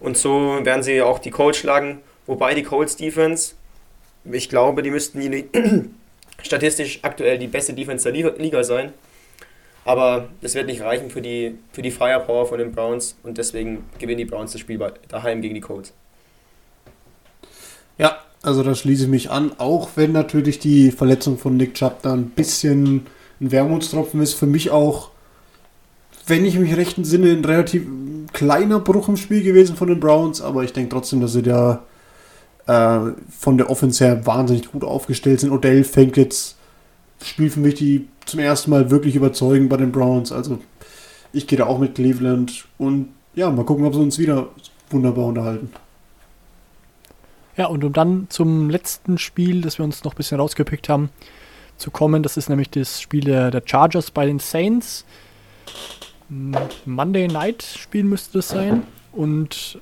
[0.00, 3.54] Und so werden sie auch die Colts schlagen, wobei die Colts Defense
[4.30, 5.46] ich glaube, die müssten die,
[6.42, 8.92] statistisch aktuell die beste Defense der Liga sein.
[9.84, 13.84] Aber das wird nicht reichen für die, für die Firepower von den Browns und deswegen
[13.98, 15.92] gewinnen die Browns das Spiel daheim gegen die Colts.
[17.98, 22.02] Ja, also da schließe ich mich an, auch wenn natürlich die Verletzung von Nick Chubb
[22.02, 23.06] da ein bisschen
[23.40, 24.34] ein Wermutstropfen ist.
[24.34, 25.10] Für mich auch,
[26.26, 27.86] wenn ich mich recht entsinne, ein relativ
[28.32, 31.82] kleiner Bruch im Spiel gewesen von den Browns, aber ich denke trotzdem, dass sie da
[32.66, 35.50] äh, von der Offense her wahnsinnig gut aufgestellt sind.
[35.50, 36.56] Odell fängt jetzt,
[37.22, 40.32] spielt für mich die zum ersten Mal wirklich überzeugend bei den Browns.
[40.32, 40.58] Also
[41.32, 44.48] ich gehe da auch mit Cleveland und ja, mal gucken, ob sie uns wieder
[44.90, 45.70] wunderbar unterhalten.
[47.56, 51.10] Ja, und um dann zum letzten Spiel, das wir uns noch ein bisschen rausgepickt haben,
[51.76, 55.04] zu kommen, das ist nämlich das Spiel der, der Chargers bei den Saints.
[56.86, 58.84] Monday Night Spiel müsste das sein.
[59.12, 59.78] Und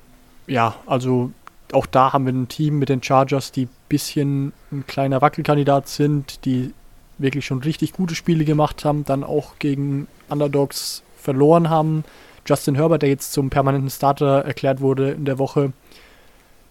[0.47, 1.31] ja, also
[1.71, 5.87] auch da haben wir ein Team mit den Chargers, die ein bisschen ein kleiner Wackelkandidat
[5.87, 6.73] sind, die
[7.17, 12.03] wirklich schon richtig gute Spiele gemacht haben, dann auch gegen Underdogs verloren haben.
[12.45, 15.71] Justin Herbert, der jetzt zum permanenten Starter erklärt wurde in der Woche,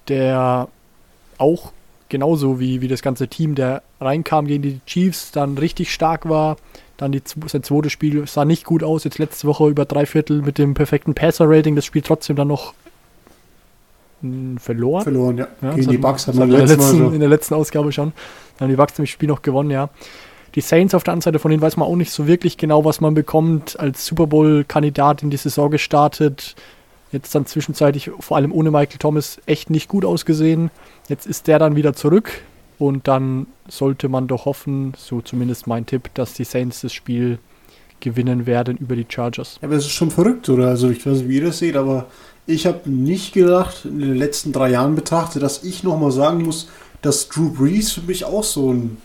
[0.08, 0.68] der
[1.38, 1.72] auch
[2.08, 6.56] genauso wie, wie das ganze Team, der reinkam gegen die Chiefs, dann richtig stark war.
[7.00, 9.04] Dann die, sein zweites Spiel sah nicht gut aus.
[9.04, 11.74] Jetzt letzte Woche über drei Viertel mit dem perfekten Passer-Rating.
[11.74, 12.74] Das Spiel trotzdem dann noch
[14.58, 15.02] verloren.
[15.02, 15.48] Verloren, ja.
[15.62, 18.12] ja Gegen die Bucks haben wir in, letzten, in der letzten Ausgabe schon.
[18.58, 19.88] Dann haben die Bucks nämlich Spiel noch gewonnen, ja.
[20.54, 22.84] Die Saints auf der anderen Seite, von denen weiß man auch nicht so wirklich genau,
[22.84, 23.80] was man bekommt.
[23.80, 26.54] Als Super Bowl-Kandidat in die Saison gestartet.
[27.12, 30.70] Jetzt dann zwischenzeitlich, vor allem ohne Michael Thomas, echt nicht gut ausgesehen.
[31.08, 32.42] Jetzt ist der dann wieder zurück.
[32.80, 37.38] Und dann sollte man doch hoffen, so zumindest mein Tipp, dass die Saints das Spiel
[38.00, 39.58] gewinnen werden über die Chargers.
[39.60, 40.68] Ja, aber es ist schon verrückt, oder?
[40.68, 42.06] Also ich weiß nicht, wie ihr das seht, aber
[42.46, 46.70] ich habe nicht gedacht, in den letzten drei Jahren betrachtet, dass ich nochmal sagen muss,
[47.02, 48.96] dass Drew Brees für mich auch so ein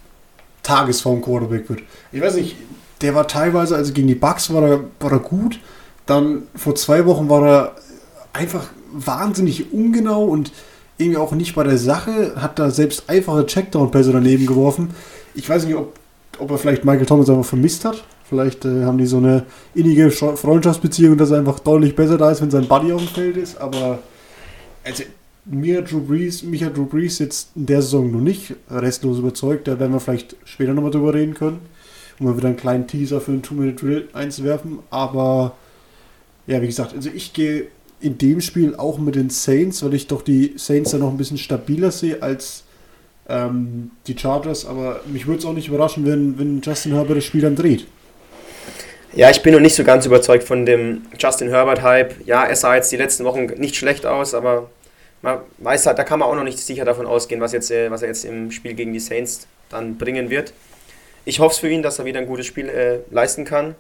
[0.64, 1.82] Tagesform-Quarterback wird.
[2.14, 2.56] Ich weiß nicht,
[3.02, 5.60] der war teilweise, also gegen die Bucks war er, war er gut.
[6.06, 7.76] Dann vor zwei Wochen war er
[8.32, 10.54] einfach wahnsinnig ungenau und
[10.98, 12.34] irgendwie auch nicht bei der Sache.
[12.36, 14.92] Hat da selbst einfache Checkdown-Pässe daneben geworfen.
[15.34, 16.00] Ich weiß nicht, ob,
[16.40, 18.04] ob er vielleicht Michael Thomas einfach vermisst hat.
[18.28, 22.42] Vielleicht äh, haben die so eine innige Freundschaftsbeziehung, dass er einfach deutlich besser da ist,
[22.42, 23.58] wenn sein Buddy auf dem Feld ist.
[23.58, 24.00] Aber
[24.84, 25.04] also,
[25.46, 29.68] mir Drew Brees, mich hat Drew Brees jetzt in der Saison noch nicht restlos überzeugt.
[29.68, 31.60] Da werden wir vielleicht später nochmal drüber reden können,
[32.20, 34.80] um mal wieder einen kleinen Teaser für einen Two-Minute-Drill einzuwerfen.
[34.90, 35.56] Aber
[36.48, 37.68] ja, wie gesagt, also ich gehe
[38.00, 41.18] in dem Spiel auch mit den Saints, weil ich doch die Saints da noch ein
[41.18, 42.64] bisschen stabiler sehe als
[43.28, 44.66] ähm, die Chargers.
[44.66, 47.88] Aber mich würde es auch nicht überraschen, wenn, wenn Justin Herbert das Spiel dann dreht.
[49.14, 52.26] Ja, ich bin noch nicht so ganz überzeugt von dem Justin Herbert-Hype.
[52.26, 54.70] Ja, er sah jetzt die letzten Wochen nicht schlecht aus, aber
[55.22, 57.90] man weiß halt, da kann man auch noch nicht sicher davon ausgehen, was, jetzt, äh,
[57.90, 60.54] was er jetzt im Spiel gegen die Saints dann bringen wird.
[61.24, 63.76] Ich hoffe es für ihn, dass er wieder ein gutes Spiel äh, leisten kann.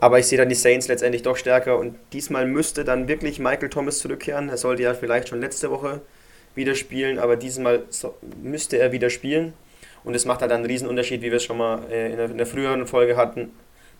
[0.00, 3.68] Aber ich sehe dann die Saints letztendlich doch stärker und diesmal müsste dann wirklich Michael
[3.68, 4.48] Thomas zurückkehren.
[4.48, 6.00] Er sollte ja vielleicht schon letzte Woche
[6.54, 9.52] wieder spielen, aber diesmal so, müsste er wieder spielen.
[10.02, 12.38] Und es macht halt einen Riesenunterschied, wie wir es schon mal äh, in, der, in
[12.38, 13.50] der früheren Folge hatten,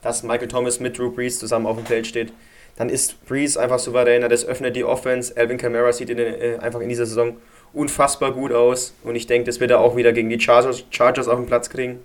[0.01, 2.33] dass Michael Thomas mit Drew Brees zusammen auf dem Feld steht,
[2.77, 5.37] dann ist Brees einfach souveräner, das öffnet die Offense.
[5.37, 7.37] Alvin Kamara sieht in den, äh, einfach in dieser Saison
[7.75, 11.29] unfassbar gut aus und ich denke, das wird er auch wieder gegen die Chargers, Chargers
[11.29, 12.01] auf den Platz kriegen.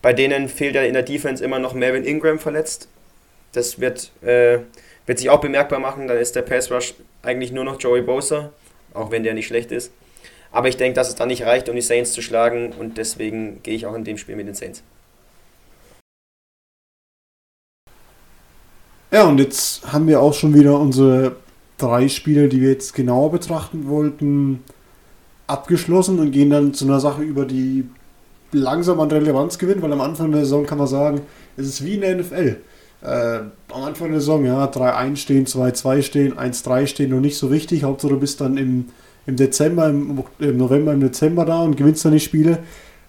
[0.00, 2.88] Bei denen fehlt ja in der Defense immer noch Melvin Ingram verletzt.
[3.52, 4.58] Das wird, äh,
[5.06, 6.08] wird sich auch bemerkbar machen.
[6.08, 8.52] Dann ist der Pass Rush eigentlich nur noch Joey Bosa,
[8.94, 9.92] auch wenn der nicht schlecht ist.
[10.50, 13.62] Aber ich denke, dass es dann nicht reicht, um die Saints zu schlagen und deswegen
[13.62, 14.82] gehe ich auch in dem Spiel mit den Saints.
[19.10, 21.36] Ja, und jetzt haben wir auch schon wieder unsere
[21.78, 24.62] drei Spiele, die wir jetzt genauer betrachten wollten,
[25.46, 27.88] abgeschlossen und gehen dann zu einer Sache über, die
[28.52, 31.22] langsam an Relevanz gewinnt, weil am Anfang der Saison kann man sagen,
[31.56, 32.56] es ist wie in der NFL.
[33.02, 33.40] Äh,
[33.72, 37.84] am Anfang der Saison, ja, 3-1 stehen, 2-2 stehen, 1-3 stehen, noch nicht so wichtig.
[37.84, 38.86] Hauptsache du bist dann im,
[39.26, 42.58] im Dezember, im, im November, im Dezember da und gewinnst dann die Spiele.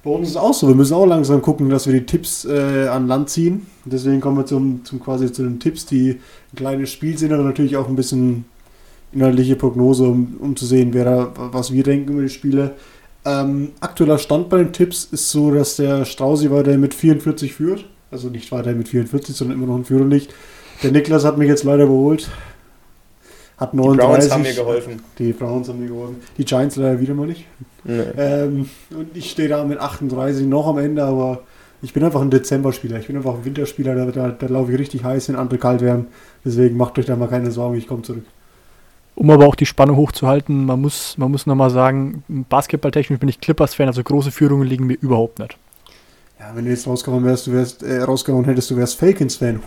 [0.04, 2.45] Bei uns ist es auch so, wir müssen auch langsam gucken, dass wir die Tipps
[2.45, 3.65] äh, an Land ziehen.
[3.84, 6.12] Deswegen kommen wir zum, zum quasi zu den Tipps, die
[6.54, 8.45] ein kleines Spiel sind, aber natürlich auch ein bisschen
[9.12, 12.75] inhaltliche Prognose, um, um zu sehen, wer da, was wir denken über die Spiele.
[13.25, 17.86] Ähm, aktueller Stand bei den Tipps ist so, dass der Strausi weiter mit 44 führt.
[18.12, 20.34] Also nicht weiter mit 44, sondern immer noch ein Führer liegt.
[20.84, 22.30] Der Niklas hat mich jetzt leider überholt.
[23.58, 24.00] Hat 39.
[24.00, 25.02] Die Browns haben mir geholfen.
[25.19, 26.15] Die Browns haben mir geholfen.
[26.38, 27.45] Die Giants leider wieder mal nicht.
[27.84, 28.04] Nee.
[28.17, 31.43] Ähm, und ich stehe da mit 38 noch am Ende, aber
[31.82, 33.00] ich bin einfach ein Dezember-Spieler.
[33.00, 35.82] Ich bin einfach ein Winterspieler, da, da, da laufe ich richtig heiß, wenn andere kalt
[35.82, 36.08] werden.
[36.43, 38.24] Deswegen macht euch da mal keine Sorgen, ich komme zurück
[39.19, 43.41] um aber auch die Spannung hochzuhalten, man muss, man muss nochmal sagen, basketballtechnisch bin ich
[43.41, 45.58] Clippers-Fan, also große Führungen liegen mir überhaupt nicht.
[46.39, 49.62] Ja, wenn du jetzt rausgehauen wärst, du wärst, äh, rausgehauen hättest, du wärst Falcons-Fan.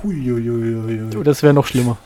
[1.23, 1.99] Das wäre noch schlimmer.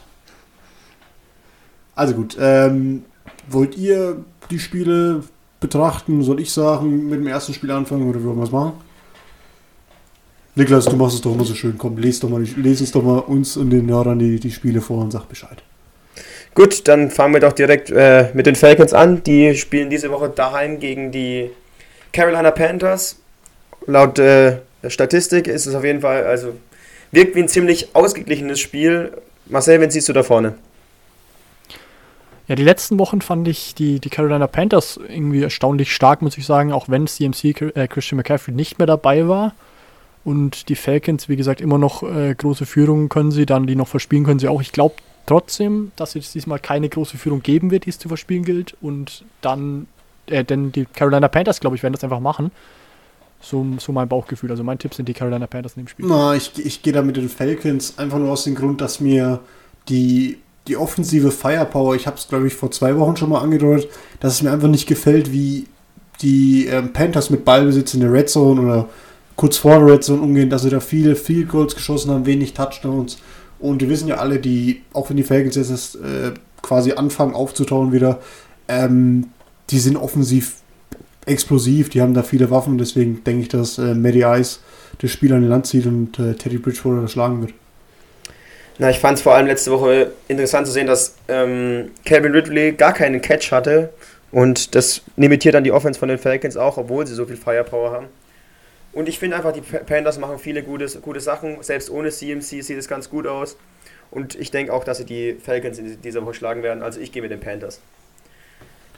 [1.94, 3.04] Also gut, ähm,
[3.48, 5.22] wollt ihr die Spiele
[5.60, 6.22] betrachten?
[6.24, 8.72] Soll ich sagen, mit dem ersten Spiel anfangen oder wollen wir es machen?
[10.56, 11.78] Niklas, du machst es doch immer so schön.
[11.78, 14.80] Komm, lest doch mal, lese uns doch mal uns und den Hörern die, die Spiele
[14.80, 15.62] vor und sag Bescheid.
[16.54, 19.22] Gut, dann fangen wir doch direkt äh, mit den Falcons an.
[19.22, 21.50] Die spielen diese Woche daheim gegen die
[22.12, 23.16] Carolina Panthers.
[23.86, 26.54] Laut äh, Statistik ist es auf jeden Fall, also
[27.12, 29.12] wirkt wie ein ziemlich ausgeglichenes Spiel.
[29.46, 30.54] Marcel, wen siehst du da vorne?
[32.48, 36.46] Ja, die letzten Wochen fand ich die, die Carolina Panthers irgendwie erstaunlich stark, muss ich
[36.46, 39.54] sagen, auch wenn CMC äh, Christian McCaffrey nicht mehr dabei war.
[40.24, 43.88] Und die Falcons, wie gesagt, immer noch äh, große Führungen können sie, dann die noch
[43.88, 44.60] verspielen können sie auch.
[44.60, 44.96] Ich glaube,
[45.26, 48.76] trotzdem, dass es diesmal keine große Führung geben wird, die es zu verspielen gilt.
[48.80, 49.86] Und dann,
[50.26, 52.52] äh, denn die Carolina Panthers, glaube ich, werden das einfach machen.
[53.40, 54.50] So, so mein Bauchgefühl.
[54.50, 56.06] Also mein Tipp sind die Carolina Panthers in dem Spiel.
[56.06, 59.40] Na, ich, ich gehe da mit den Falcons einfach nur aus dem Grund, dass mir
[59.88, 63.88] die, die offensive Firepower, ich habe es glaube ich vor zwei Wochen schon mal angedeutet,
[64.20, 65.66] dass es mir einfach nicht gefällt, wie
[66.22, 68.88] die ähm, Panthers mit Ballbesitz in der Red Zone oder
[69.36, 72.54] kurz vor der Red Zone umgehen, dass sie da viele Field Goals geschossen haben, wenig
[72.54, 73.18] Touchdowns.
[73.58, 77.92] Und wir wissen ja alle, die, auch wenn die Falcons jetzt äh, quasi anfangen aufzutauen
[77.92, 78.20] wieder,
[78.68, 79.28] ähm,
[79.70, 80.56] die sind offensiv
[81.26, 84.60] explosiv, die haben da viele Waffen, deswegen denke ich, dass äh, Matty Ice
[85.00, 87.52] das Spiel an den Land zieht und äh, Teddy Bridgewater das schlagen wird.
[88.78, 92.72] Na, ich fand es vor allem letzte Woche interessant zu sehen, dass ähm, Calvin Ridley
[92.72, 93.90] gar keinen Catch hatte
[94.30, 97.90] und das limitiert dann die Offense von den Falcons auch, obwohl sie so viel Firepower
[97.90, 98.06] haben.
[98.92, 101.62] Und ich finde einfach, die Panthers machen viele gute, gute Sachen.
[101.62, 103.58] Selbst ohne CMC sieht es ganz gut aus.
[104.10, 106.82] Und ich denke auch, dass sie die Falcons in dieser Woche schlagen werden.
[106.82, 107.80] Also ich gehe mit den Panthers.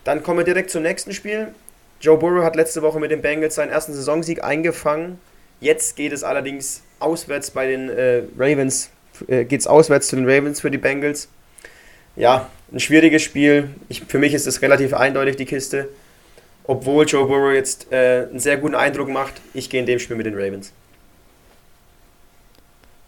[0.05, 1.49] Dann kommen wir direkt zum nächsten Spiel.
[2.01, 5.19] Joe Burrow hat letzte Woche mit den Bengals seinen ersten Saisonsieg eingefangen.
[5.61, 8.91] Jetzt geht es allerdings auswärts bei den äh, Ravens.
[9.27, 11.29] Äh, geht es auswärts zu den Ravens für die Bengals.
[12.17, 13.71] Ja, ein schwieriges Spiel.
[13.89, 15.89] Ich, für mich ist es relativ eindeutig die Kiste
[16.69, 19.41] obwohl Joe Burrow jetzt äh, einen sehr guten Eindruck macht.
[19.55, 20.73] Ich gehe in dem Spiel mit den Ravens.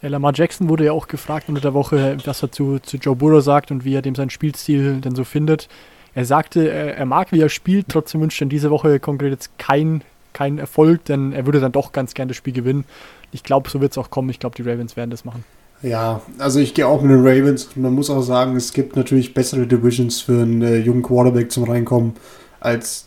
[0.00, 3.14] Ja, Lamar Jackson wurde ja auch gefragt unter der Woche, was er zu, zu Joe
[3.14, 5.68] Burrow sagt und wie er dem seinen Spielstil denn so findet.
[6.14, 9.30] Er sagte, er, er mag, wie er spielt, trotzdem wünscht er in dieser Woche konkret
[9.30, 12.84] jetzt kein, kein Erfolg, denn er würde dann doch ganz gerne das Spiel gewinnen.
[13.32, 14.28] Ich glaube, so wird es auch kommen.
[14.30, 15.44] Ich glaube, die Ravens werden das machen.
[15.82, 17.74] Ja, also ich gehe auch mit den Ravens.
[17.76, 21.64] Man muss auch sagen, es gibt natürlich bessere Divisions für einen äh, jungen Quarterback zum
[21.64, 22.14] Reinkommen
[22.60, 23.06] als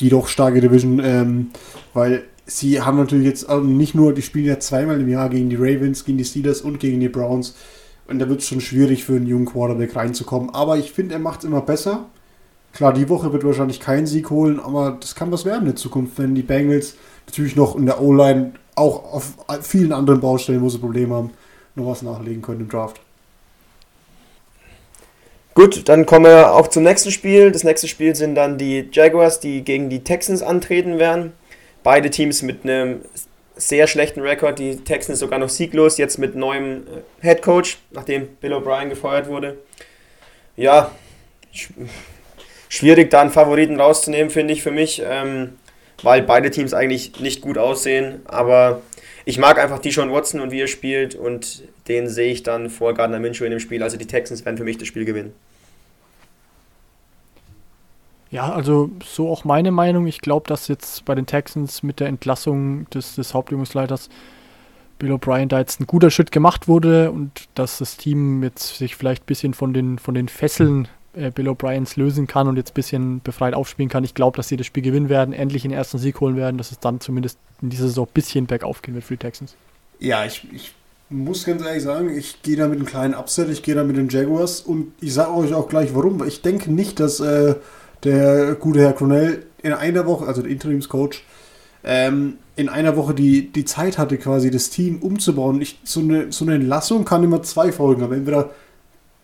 [0.00, 1.50] die doch starke Division, ähm,
[1.94, 5.56] weil sie haben natürlich jetzt nicht nur, die spielen ja zweimal im Jahr gegen die
[5.56, 7.56] Ravens, gegen die Steelers und gegen die Browns.
[8.08, 10.50] Und da wird es schon schwierig für einen jungen Quarterback reinzukommen.
[10.50, 12.06] Aber ich finde, er macht es immer besser.
[12.76, 15.76] Klar, die Woche wird wahrscheinlich keinen Sieg holen, aber das kann was werden in der
[15.76, 20.68] Zukunft, wenn die Bengals natürlich noch in der O-Line auch auf vielen anderen Baustellen, wo
[20.68, 21.30] sie Probleme haben,
[21.74, 23.00] noch was nachlegen können im Draft.
[25.54, 27.50] Gut, dann kommen wir auch zum nächsten Spiel.
[27.50, 31.32] Das nächste Spiel sind dann die Jaguars, die gegen die Texans antreten werden.
[31.82, 33.00] Beide Teams mit einem
[33.56, 34.58] sehr schlechten Rekord.
[34.58, 36.82] Die Texans sogar noch sieglos, jetzt mit neuem
[37.22, 39.56] äh, Head Coach, nachdem Bill O'Brien gefeuert wurde.
[40.58, 40.90] Ja,
[42.68, 45.52] schwierig, da einen Favoriten rauszunehmen, finde ich für mich, ähm,
[46.02, 48.20] weil beide Teams eigentlich nicht gut aussehen.
[48.26, 48.82] Aber
[49.24, 52.94] ich mag einfach Deshaun Watson und wie er spielt und den sehe ich dann vor
[52.94, 53.82] Gardner Minshew in dem Spiel.
[53.82, 55.32] Also die Texans werden für mich das Spiel gewinnen.
[58.30, 60.06] Ja, also so auch meine Meinung.
[60.06, 64.08] Ich glaube, dass jetzt bei den Texans mit der Entlassung des, des Hauptübungsleiters
[64.98, 68.96] Bill O'Brien da jetzt ein guter Schritt gemacht wurde und dass das Team jetzt sich
[68.96, 72.70] vielleicht ein bisschen von den, von den Fesseln äh, Bill O'Briens lösen kann und jetzt
[72.70, 74.04] ein bisschen befreit aufspielen kann.
[74.04, 76.70] Ich glaube, dass sie das Spiel gewinnen werden, endlich den ersten Sieg holen werden, dass
[76.70, 79.56] es dann zumindest in dieser Saison ein bisschen bergauf gehen wird für die Texans.
[79.98, 80.74] Ja, ich, ich
[81.08, 83.96] muss ganz ehrlich sagen, ich gehe da mit einem kleinen Upset, ich gehe da mit
[83.96, 86.22] den Jaguars und ich sage euch auch gleich warum.
[86.26, 87.54] Ich denke nicht, dass äh,
[88.04, 91.22] der gute Herr Cornell in einer Woche, also der Interimscoach,
[91.84, 95.60] ähm, in einer Woche die, die Zeit hatte, quasi das Team umzubauen.
[95.60, 98.12] Ich, so, eine, so eine Entlassung kann immer zwei Folgen haben.
[98.12, 98.50] Entweder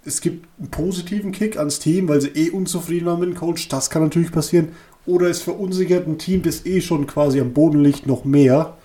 [0.04, 3.68] es gibt einen positiven Kick ans Team, weil sie eh unzufrieden waren mit dem Coach,
[3.68, 4.70] das kann natürlich passieren.
[5.06, 8.76] Oder es verunsichert ein Team, das eh schon quasi am Boden liegt, noch mehr.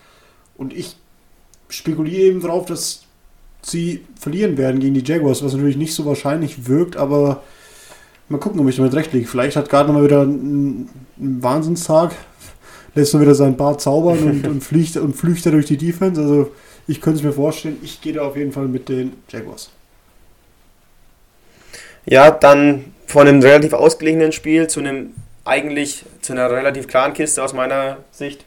[0.57, 0.95] Und ich
[1.69, 3.03] spekuliere eben darauf, dass
[3.61, 7.43] sie verlieren werden gegen die Jaguars, was natürlich nicht so wahrscheinlich wirkt, aber
[8.29, 9.27] mal gucken, ob ich damit recht liege.
[9.27, 12.15] Vielleicht hat Gardner mal wieder einen, einen Wahnsinnstag,
[12.95, 16.21] lässt er wieder sein Bart zaubern und, und, fliegt, und flücht er durch die Defense.
[16.21, 16.51] Also
[16.87, 19.71] ich könnte es mir vorstellen, ich gehe da auf jeden Fall mit den Jaguars.
[22.09, 27.43] Ja, dann von einem relativ ausgeglichenen Spiel zu einem eigentlich zu einer relativ klaren Kiste
[27.43, 28.45] aus meiner Sicht.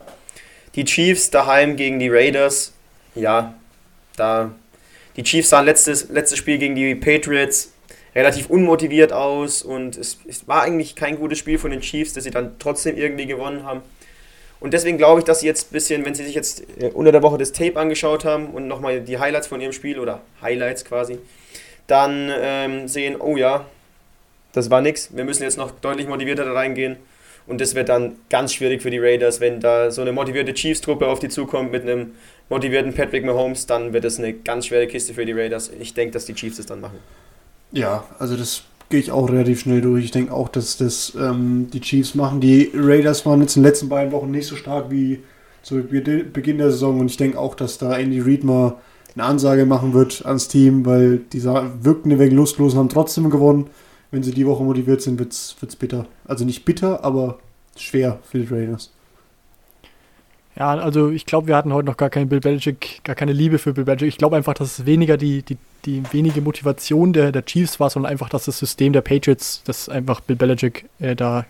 [0.77, 2.73] Die Chiefs daheim gegen die Raiders.
[3.15, 3.55] Ja,
[4.17, 4.53] da
[5.17, 7.73] die Chiefs sahen letztes, letztes Spiel gegen die Patriots
[8.15, 12.25] relativ unmotiviert aus und es, es war eigentlich kein gutes Spiel von den Chiefs, dass
[12.25, 13.83] sie dann trotzdem irgendwie gewonnen haben.
[14.59, 17.13] Und deswegen glaube ich, dass sie jetzt ein bisschen, wenn sie sich jetzt äh, unter
[17.13, 20.85] der Woche das Tape angeschaut haben und nochmal die Highlights von ihrem Spiel oder Highlights
[20.85, 21.19] quasi,
[21.91, 23.67] dann ähm, sehen, oh ja,
[24.53, 26.97] das war nix, wir müssen jetzt noch deutlich motivierter da reingehen.
[27.47, 31.09] Und das wird dann ganz schwierig für die Raiders, wenn da so eine motivierte Chiefs-Truppe
[31.09, 32.13] auf die zukommt mit einem
[32.49, 35.71] motivierten Patrick Mahomes, dann wird es eine ganz schwere Kiste für die Raiders.
[35.81, 36.99] Ich denke, dass die Chiefs es dann machen.
[37.73, 40.05] Ja, also das gehe ich auch relativ schnell durch.
[40.05, 42.41] Ich denke auch, dass das ähm, die Chiefs machen.
[42.41, 45.21] Die Raiders waren jetzt in den letzten beiden Wochen nicht so stark wie
[45.63, 48.77] zu Beginn der Saison und ich denke auch, dass da Andy Reid mal
[49.15, 53.31] eine Ansage machen wird ans Team, weil die wirkten ein wenig lustlos und haben trotzdem
[53.31, 53.69] gewonnen.
[54.11, 56.07] Wenn sie die Woche motiviert sind, wird es bitter.
[56.25, 57.39] Also nicht bitter, aber
[57.77, 58.91] schwer für die Raiders.
[60.57, 63.59] Ja, also ich glaube, wir hatten heute noch gar keinen Bill Belichick, gar keine Liebe
[63.59, 64.09] für Bill Belichick.
[64.09, 67.89] Ich glaube einfach, dass es weniger die, die, die wenige Motivation der, der Chiefs war,
[67.89, 71.47] sondern einfach, dass das System der Patriots, das einfach Bill Belichick äh, da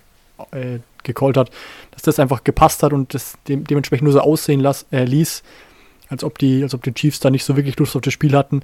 [0.53, 1.51] äh, gecallt hat,
[1.93, 5.43] dass das einfach gepasst hat und das de dementsprechend nur so aussehen las, äh, ließ,
[6.11, 8.37] als ob, die, als ob die Chiefs da nicht so wirklich Lust auf das Spiel
[8.37, 8.63] hatten.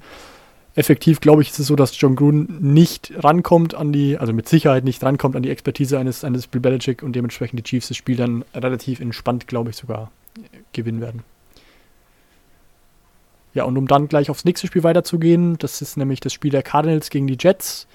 [0.75, 4.47] Effektiv, glaube ich, ist es so, dass John Gruden nicht rankommt an die, also mit
[4.47, 7.97] Sicherheit nicht rankommt an die Expertise eines, eines Bill Belichick und dementsprechend die Chiefs das
[7.97, 10.11] Spiel dann relativ entspannt, glaube ich, sogar
[10.73, 11.23] gewinnen werden.
[13.55, 16.61] Ja, und um dann gleich aufs nächste Spiel weiterzugehen, das ist nämlich das Spiel der
[16.61, 17.87] Cardinals gegen die Jets.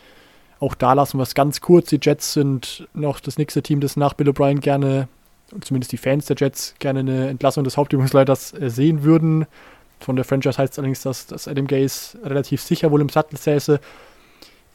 [0.59, 1.91] Auch da lassen wir es ganz kurz.
[1.91, 5.07] Die Jets sind noch das nächste Team, das nach Bill O'Brien gerne,
[5.61, 9.47] zumindest die Fans der Jets, gerne eine Entlassung des Hauptübungsleiters äh, sehen würden.
[10.01, 13.39] Von der Franchise heißt es allerdings, dass, dass Adam Gaze relativ sicher wohl im Sattel
[13.39, 13.81] säße.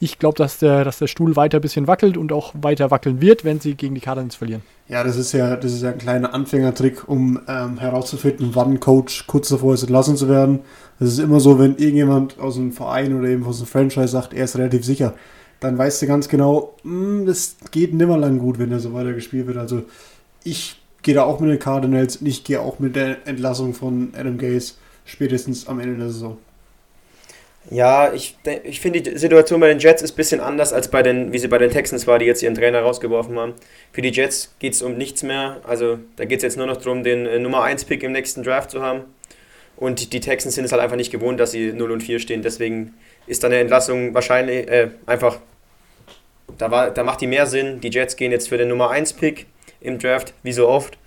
[0.00, 3.20] Ich glaube, dass der, dass der Stuhl weiter ein bisschen wackelt und auch weiter wackeln
[3.20, 4.62] wird, wenn sie gegen die Cardinals verlieren.
[4.86, 9.26] Ja, das ist ja, das ist ja ein kleiner Anfängertrick, um ähm, herauszufinden, wann Coach
[9.26, 10.60] kurz davor ist, entlassen zu werden.
[11.00, 14.32] Das ist immer so, wenn irgendjemand aus einem Verein oder eben aus einem Franchise sagt,
[14.34, 15.14] er ist relativ sicher,
[15.60, 18.94] dann weißt du ganz genau, mh, hm, das geht nimmer lang gut, wenn er so
[18.94, 19.56] weiter gespielt wird.
[19.56, 19.82] Also
[20.50, 24.12] ich gehe da auch mit den Cardinals und ich gehe auch mit der Entlassung von
[24.16, 26.38] Adam Gaze spätestens am Ende der Saison.
[27.70, 31.02] Ja, ich, ich finde, die Situation bei den Jets ist ein bisschen anders, als bei
[31.02, 33.54] den, wie sie bei den Texans war, die jetzt ihren Trainer rausgeworfen haben.
[33.92, 35.60] Für die Jets geht es um nichts mehr.
[35.64, 38.70] Also da geht es jetzt nur noch darum, den äh, Nummer 1-Pick im nächsten Draft
[38.70, 39.02] zu haben.
[39.76, 42.40] Und die Texans sind es halt einfach nicht gewohnt, dass sie 0 und 4 stehen.
[42.40, 42.94] Deswegen
[43.26, 45.38] ist dann eine Entlassung wahrscheinlich äh, einfach,
[46.56, 47.80] da, war, da macht die mehr Sinn.
[47.80, 49.46] Die Jets gehen jetzt für den Nummer 1-Pick
[49.80, 50.98] im Draft, wie so oft,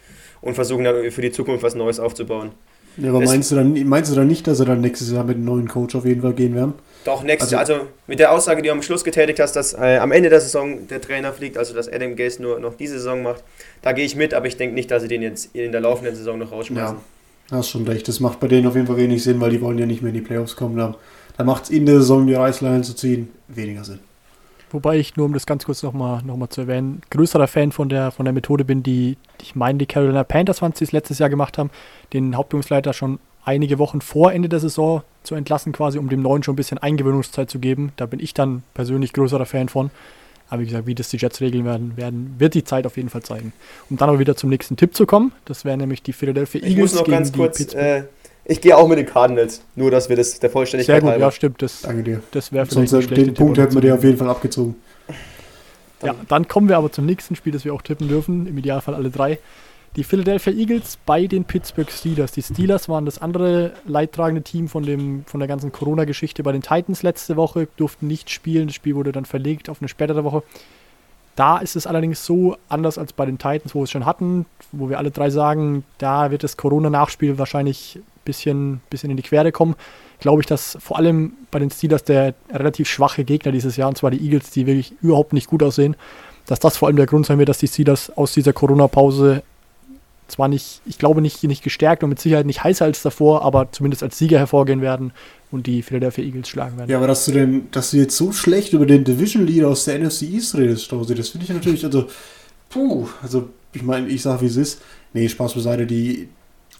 [0.42, 2.52] und versuchen dann für die Zukunft was Neues aufzubauen.
[2.98, 5.38] Ja, aber meinst du, dann, meinst du dann nicht, dass er dann nächstes Jahr mit
[5.38, 6.74] einem neuen Coach auf jeden Fall gehen werden?
[7.06, 7.82] Doch, nächstes also, Jahr.
[7.82, 10.42] Also mit der Aussage, die du am Schluss getätigt hast, dass äh, am Ende der
[10.42, 13.44] Saison der Trainer fliegt, also dass Adam Gase nur noch diese Saison macht,
[13.82, 16.16] da gehe ich mit, aber ich denke nicht, dass sie den jetzt in der laufenden
[16.16, 16.98] Saison noch rausschmeißen.
[17.50, 18.08] Ja, hast schon recht.
[18.08, 20.10] Das macht bei denen auf jeden Fall wenig Sinn, weil die wollen ja nicht mehr
[20.10, 20.76] in die Playoffs kommen.
[20.76, 20.96] Da,
[21.38, 24.00] da macht es in der Saison die Reißleine zu ziehen weniger Sinn.
[24.74, 27.90] Wobei ich nur, um das ganz kurz nochmal noch mal zu erwähnen, größerer Fan von
[27.90, 31.20] der, von der Methode bin, die, ich meine, die Carolina Panthers waren, die es letztes
[31.20, 31.70] Jahr gemacht haben,
[32.14, 36.44] den Hauptübungsleiter schon einige Wochen vor Ende der Saison zu entlassen, quasi, um dem Neuen
[36.44, 37.92] schon ein bisschen Eingewöhnungszeit zu geben.
[37.96, 39.92] Da bin ich dann persönlich größerer Fan von.
[40.50, 43.10] Aber wie gesagt, wie das die Jets regeln werden, werden, wird die Zeit auf jeden
[43.10, 43.54] Fall zeigen.
[43.90, 46.74] Um dann auch wieder zum nächsten Tipp zu kommen, das wären nämlich die Philadelphia Eagles.
[46.74, 48.04] Ich muss noch ganz kurz, äh,
[48.46, 51.26] ich gehe auch mit den Cardinals, nur dass wir das der Vollständigkeit Sehr gut, halber.
[51.26, 51.62] ja stimmt.
[51.62, 52.24] Das, Danke dir.
[52.32, 54.76] Das wäre vielleicht Sonst den Punkt hätten wir dir auf jeden Fall abgezogen.
[56.04, 58.48] Ja, dann kommen wir aber zum nächsten Spiel, das wir auch tippen dürfen.
[58.48, 59.38] Im Idealfall alle drei.
[59.98, 62.32] Die Philadelphia Eagles bei den Pittsburgh Steelers.
[62.32, 66.62] Die Steelers waren das andere leidtragende Team von, dem, von der ganzen Corona-Geschichte bei den
[66.62, 68.68] Titans letzte Woche, durften nicht spielen.
[68.68, 70.44] Das Spiel wurde dann verlegt auf eine spätere Woche.
[71.36, 74.46] Da ist es allerdings so anders als bei den Titans, wo wir es schon hatten,
[74.72, 79.24] wo wir alle drei sagen, da wird das Corona-Nachspiel wahrscheinlich ein bisschen, bisschen in die
[79.24, 79.76] Quere kommen.
[80.20, 83.98] Glaube ich, dass vor allem bei den Steelers der relativ schwache Gegner dieses Jahr, und
[83.98, 85.96] zwar die Eagles, die wirklich überhaupt nicht gut aussehen,
[86.46, 89.44] dass das vor allem der Grund sein wird, dass die Steelers aus dieser Corona-Pause
[90.32, 93.72] zwar nicht, ich glaube nicht, nicht gestärkt und mit Sicherheit nicht heißer als davor, aber
[93.72, 95.12] zumindest als Sieger hervorgehen werden
[95.52, 96.90] und die Philadelphia Eagles schlagen werden.
[96.90, 99.86] Ja, aber dass du denn, dass du jetzt so schlecht über den Division Leader aus
[99.86, 102.08] der NFC East redest, Stausi, das finde ich natürlich, also,
[102.70, 104.82] puh, also ich meine, ich sage, wie es ist.
[105.14, 106.30] Nee, Spaß beiseite, die,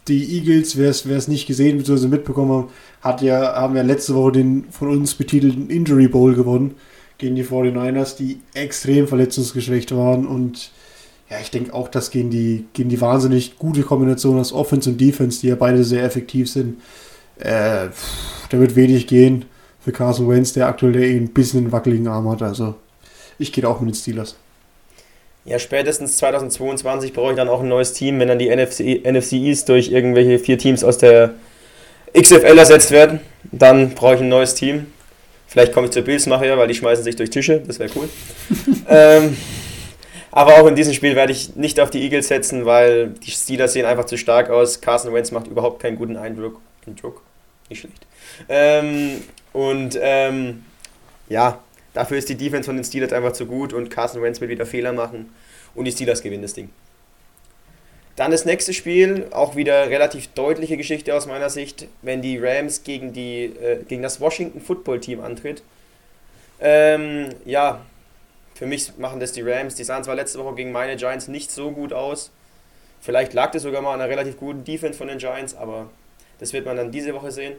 [0.08, 2.08] die Eagles, wer es nicht gesehen bzw.
[2.08, 2.68] mitbekommen
[3.00, 6.74] hat ja, haben ja letzte Woche den von uns betitelten Injury Bowl gewonnen
[7.18, 10.72] gegen die 49ers, die extrem verletzungsgeschwächt waren und
[11.30, 15.00] ja, ich denke auch, dass gegen die, gegen die wahnsinnig gute Kombination aus Offense und
[15.00, 16.80] Defense, die ja beide sehr effektiv sind,
[17.38, 17.88] äh,
[18.50, 19.46] da wird wenig gehen
[19.80, 22.42] für Carson Wentz, der aktuell eh ein bisschen einen wackeligen Arm hat.
[22.42, 22.74] Also
[23.38, 24.36] ich gehe auch mit den Steelers.
[25.44, 29.32] Ja, spätestens 2022 brauche ich dann auch ein neues Team, wenn dann die NFC, NFC
[29.32, 31.34] East durch irgendwelche vier Teams aus der
[32.16, 33.20] XFL ersetzt werden.
[33.50, 34.86] Dann brauche ich ein neues Team.
[35.48, 37.60] Vielleicht komme ich zur Bills nachher, weil die schmeißen sich durch Tische.
[37.66, 38.08] Das wäre cool.
[38.88, 39.36] ähm,
[40.30, 43.74] aber auch in diesem Spiel werde ich nicht auf die Eagles setzen, weil die Steelers
[43.74, 44.80] sehen einfach zu stark aus.
[44.80, 46.60] Carson Wentz macht überhaupt keinen guten Eindruck.
[46.86, 47.20] Eindruck?
[47.68, 48.06] Nicht schlecht.
[48.48, 49.22] Ähm,
[49.52, 50.64] und ähm,
[51.28, 51.58] ja,
[51.94, 54.66] dafür ist die Defense von den Steelers einfach zu gut und Carson Wentz wird wieder
[54.66, 55.32] Fehler machen
[55.74, 56.70] und die Steelers gewinnen das Ding.
[58.16, 62.84] Dann das nächste Spiel, auch wieder relativ deutliche Geschichte aus meiner Sicht, wenn die Rams
[62.84, 65.62] gegen, die, äh, gegen das Washington Football Team antritt.
[66.60, 67.80] Ähm, ja,
[68.54, 69.76] für mich machen das die Rams.
[69.76, 72.30] Die sahen zwar letzte Woche gegen meine Giants nicht so gut aus.
[73.00, 75.90] Vielleicht lag das sogar mal an einer relativ guten Defense von den Giants, aber
[76.38, 77.54] das wird man dann diese Woche sehen.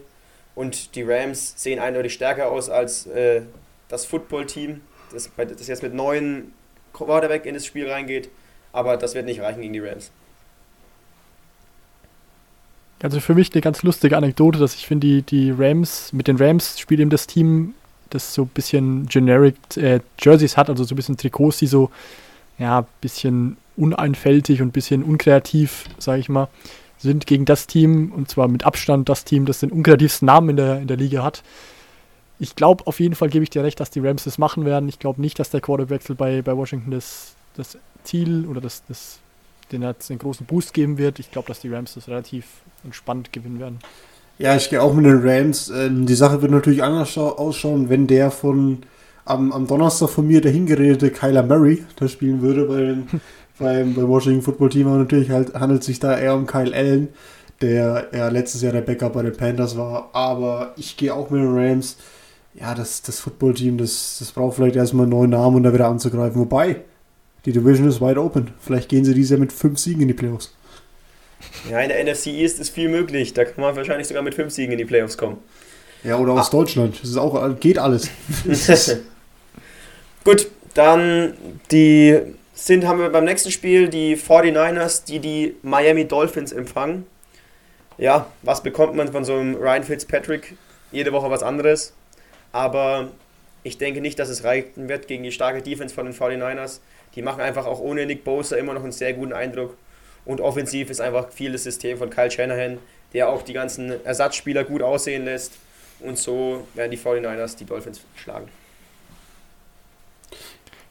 [0.54, 3.42] Und die Rams sehen eindeutig stärker aus als äh,
[3.88, 4.80] das Football-Team,
[5.12, 6.52] das, das jetzt mit neuen
[6.92, 8.28] Quarterback in das Spiel reingeht.
[8.72, 10.10] Aber das wird nicht reichen gegen die Rams.
[13.02, 16.36] Also für mich eine ganz lustige Anekdote, dass ich finde, die, die Rams, mit den
[16.36, 17.74] Rams spielt eben das Team
[18.10, 21.90] das so ein bisschen generic äh, Jerseys hat, also so ein bisschen Trikots, die so,
[22.58, 26.48] ja, ein bisschen uneinfältig und ein bisschen unkreativ, sage ich mal,
[26.98, 30.56] sind gegen das Team, und zwar mit Abstand das Team, das den unkreativsten Namen in
[30.56, 31.42] der, in der Liga hat.
[32.44, 34.86] Ich glaube, auf jeden Fall gebe ich dir recht, dass die Rams das machen werden.
[34.86, 39.18] Ich glaube nicht, dass der Quarterwechsel bei, bei Washington das, das Ziel oder das, das,
[39.72, 41.18] den, den großen Boost geben wird.
[41.18, 42.44] Ich glaube, dass die Rams das relativ
[42.84, 43.78] entspannt gewinnen werden.
[44.36, 45.70] Ja, ich gehe auch mit den Rams.
[45.70, 48.82] Ähm, die Sache wird natürlich anders ausschauen, wenn der von
[49.24, 53.06] am, am Donnerstag von mir der hingeredete Kyler Murray da spielen würde bei den,
[53.58, 54.88] beim, beim Washington Football Team.
[54.88, 57.08] Aber natürlich halt, handelt es sich da eher um Kyle Allen,
[57.62, 60.10] der ja letztes Jahr der Backup bei den Panthers war.
[60.12, 61.96] Aber ich gehe auch mit den Rams.
[62.54, 65.88] Ja, das, das Football-Team, das, das braucht vielleicht erstmal einen neuen Namen und da wieder
[65.88, 66.40] anzugreifen.
[66.40, 66.82] Wobei,
[67.44, 68.52] die Division ist wide open.
[68.60, 70.54] Vielleicht gehen sie dieses Jahr mit fünf Siegen in die Playoffs.
[71.68, 73.34] Ja, in der NFC East ist viel möglich.
[73.34, 75.38] Da kann man wahrscheinlich sogar mit fünf Siegen in die Playoffs kommen.
[76.04, 76.50] Ja, oder aus ah.
[76.50, 77.00] Deutschland.
[77.02, 78.08] Das ist auch, geht alles.
[80.24, 81.34] Gut, dann
[81.70, 82.20] die
[82.54, 87.06] sind, haben wir beim nächsten Spiel die 49ers, die die Miami Dolphins empfangen.
[87.98, 90.56] Ja, was bekommt man von so einem Ryan Fitzpatrick?
[90.92, 91.92] Jede Woche was anderes.
[92.54, 93.08] Aber
[93.64, 96.78] ich denke nicht, dass es reichen wird gegen die starke Defense von den 49ers.
[97.16, 99.76] Die machen einfach auch ohne Nick Bosa immer noch einen sehr guten Eindruck.
[100.24, 102.78] Und offensiv ist einfach viel das System von Kyle Shanahan,
[103.12, 105.54] der auch die ganzen Ersatzspieler gut aussehen lässt.
[105.98, 108.46] Und so werden die 49ers die Dolphins schlagen.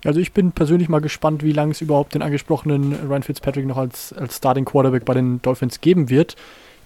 [0.04, 3.78] Also ich bin persönlich mal gespannt, wie lange es überhaupt den angesprochenen Ryan Fitzpatrick noch
[3.78, 6.36] als, als Starting Quarterback bei den Dolphins geben wird.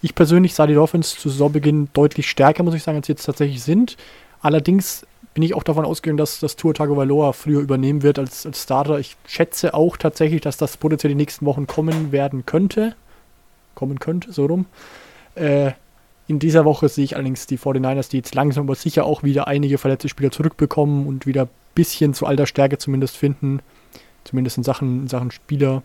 [0.04, 3.26] Ich persönlich sah die Dolphins zu Saisonbeginn deutlich stärker, muss ich sagen, als sie jetzt
[3.26, 3.98] tatsächlich sind.
[4.42, 8.64] Allerdings bin ich auch davon ausgegangen, dass das Tour Tagovailoa früher übernehmen wird als, als
[8.64, 8.98] Starter.
[8.98, 12.96] Ich schätze auch tatsächlich, dass das potenziell die nächsten Wochen kommen werden könnte.
[13.76, 14.66] Kommen könnte, so rum.
[15.36, 15.74] Äh,
[16.28, 19.48] in dieser Woche sehe ich allerdings die 49ers, die jetzt langsam aber sicher auch wieder
[19.48, 23.62] einige verletzte Spieler zurückbekommen und wieder ein bisschen zu alter Stärke zumindest finden.
[24.24, 25.84] Zumindest in Sachen, in Sachen Spieler.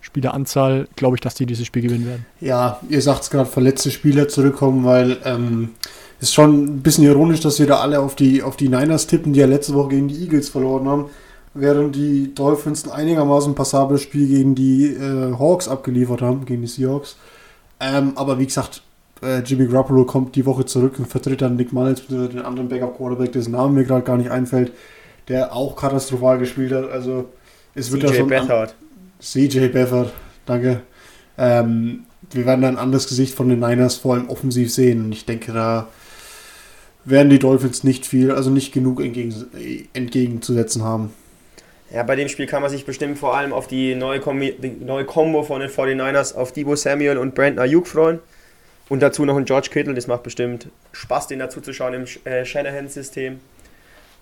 [0.00, 2.26] Spieleranzahl, glaube ich, dass die dieses Spiel gewinnen werden.
[2.40, 5.70] Ja, ihr sagt es gerade, verletzte Spieler zurückkommen, weil ähm,
[6.20, 9.32] ist schon ein bisschen ironisch, dass wir da alle auf die, auf die Niners tippen,
[9.32, 11.06] die ja letzte Woche gegen die Eagles verloren haben,
[11.54, 16.68] während die Dolphins ein einigermaßen passables Spiel gegen die äh, Hawks abgeliefert haben, gegen die
[16.68, 17.16] Seahawks.
[17.80, 18.82] Ähm, aber wie gesagt,
[19.22, 23.32] äh, Jimmy Garoppolo kommt die Woche zurück und vertritt dann Nick Mullins, den anderen Backup-Quarterback,
[23.32, 24.72] dessen Name mir gerade gar nicht einfällt,
[25.28, 26.90] der auch katastrophal gespielt hat.
[26.90, 27.26] Also
[27.74, 28.28] es wird CJ da schon...
[28.28, 28.74] Beathard.
[29.20, 30.12] CJ Beathard,
[30.46, 30.82] danke.
[31.36, 35.06] Ähm, wir werden ein anderes Gesicht von den Niners vor allem offensiv sehen.
[35.06, 35.88] Und ich denke, da
[37.04, 39.34] werden die Dolphins nicht viel, also nicht genug entgegen,
[39.94, 41.12] entgegenzusetzen haben.
[41.90, 44.84] Ja, bei dem Spiel kann man sich bestimmt vor allem auf die neue, Kombi die
[44.84, 48.18] neue Combo von den 49ers auf Debo Samuel und Brandon Ayuk freuen.
[48.90, 52.04] Und dazu noch ein George Kittle, das macht bestimmt Spaß, den dazu zu schauen im
[52.24, 53.40] äh, Shanahan-System.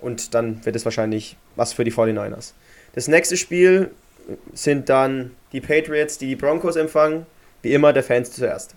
[0.01, 2.53] Und dann wird es wahrscheinlich was für die 49ers.
[2.95, 3.91] Das nächste Spiel
[4.53, 7.27] sind dann die Patriots, die die Broncos empfangen.
[7.63, 8.75] Wie immer der Fans zuerst.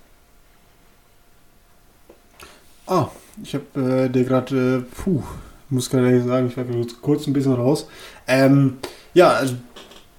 [2.87, 3.09] Ah,
[3.43, 5.21] ich habe äh, dir gerade, äh, puh,
[5.69, 6.65] muss gerade sagen, ich war
[7.01, 7.87] kurz ein bisschen raus.
[8.27, 8.77] Ähm,
[9.13, 9.55] ja, also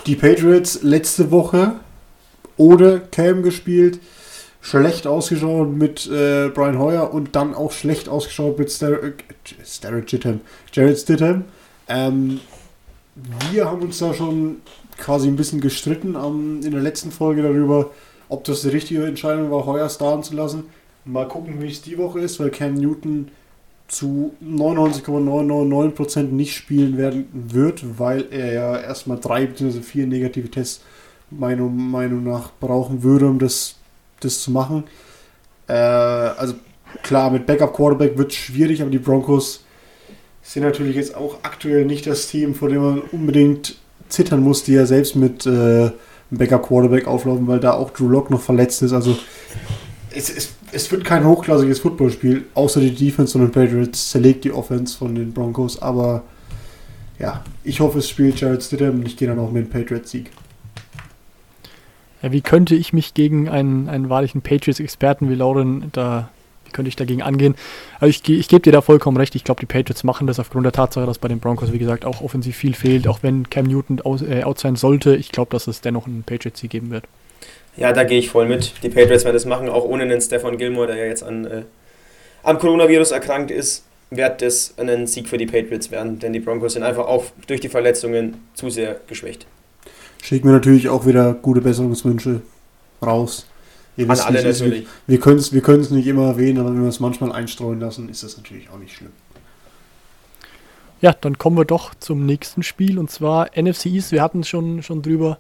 [0.07, 1.75] die Patriots letzte Woche
[2.57, 3.99] ohne Cam gespielt,
[4.61, 9.25] schlecht ausgeschaut mit äh, Brian Hoyer und dann auch schlecht ausgeschaut mit Starrett
[9.65, 10.41] Star Stidham.
[10.73, 11.45] Jared Stidham.
[11.89, 12.41] Ähm,
[13.51, 14.59] wir haben uns da schon
[15.01, 17.91] quasi ein bisschen gestritten um, in der letzten Folge darüber,
[18.29, 20.65] ob das die richtige Entscheidung war, Heuer starten zu lassen.
[21.05, 23.29] Mal gucken, wie es die Woche ist, weil Cam Newton
[23.89, 29.81] zu 99,999% nicht spielen werden wird, weil er ja erstmal drei bzw.
[29.81, 30.85] vier negative Tests
[31.31, 33.77] meiner Meinung nach brauchen würde, um das,
[34.21, 34.85] das zu machen.
[35.67, 36.55] Äh, also
[37.03, 39.65] klar, mit Backup Quarterback wird es schwierig, aber die Broncos
[40.43, 43.80] sind natürlich jetzt auch aktuell nicht das Team, vor dem man unbedingt
[44.11, 45.91] zittern muss, die ja selbst mit äh,
[46.31, 48.93] Backup Quarterback auflaufen, weil da auch Drew Lock noch verletzt ist.
[48.93, 49.17] Also
[50.15, 54.53] es, es, es wird kein hochklassiges Footballspiel, außer die Defense von den Patriots zerlegt die
[54.53, 56.23] Offense von den Broncos, aber
[57.19, 60.31] ja, ich hoffe, es spielt Jared Stidham und ich gehe dann auch mit dem Patriots-Sieg.
[62.23, 66.31] Ja, wie könnte ich mich gegen einen, einen wahrlichen Patriots-Experten wie Lauren da
[66.73, 67.55] könnte ich dagegen angehen?
[67.99, 69.35] Also ich, ich gebe dir da vollkommen recht.
[69.35, 72.05] Ich glaube, die Patriots machen das aufgrund der Tatsache, dass bei den Broncos, wie gesagt,
[72.05, 73.09] auch offensiv viel fehlt.
[73.09, 76.23] Auch wenn Cam Newton aus, äh, out sein sollte, ich glaube, dass es dennoch einen
[76.23, 77.05] Patriots-Sieg geben wird.
[77.77, 78.75] Ja, da gehe ich voll mit.
[78.83, 81.63] Die Patriots werden das machen, auch ohne einen Stefan Gilmore, der ja jetzt an, äh,
[82.43, 86.73] am Coronavirus erkrankt ist, wird das ein Sieg für die Patriots werden, denn die Broncos
[86.73, 89.47] sind einfach auch durch die Verletzungen zu sehr geschwächt.
[90.23, 92.43] Schicken wir natürlich auch wieder gute Besserungswünsche
[93.03, 93.47] raus.
[94.01, 94.87] Ihr An alle natürlich.
[95.07, 98.23] Wir können es wir nicht immer erwähnen, aber wenn wir es manchmal einstreuen lassen, ist
[98.23, 99.13] das natürlich auch nicht schlimm.
[101.03, 104.13] Ja, dann kommen wir doch zum nächsten Spiel und zwar NFC East.
[104.13, 105.39] Wir hatten es schon, schon drüber.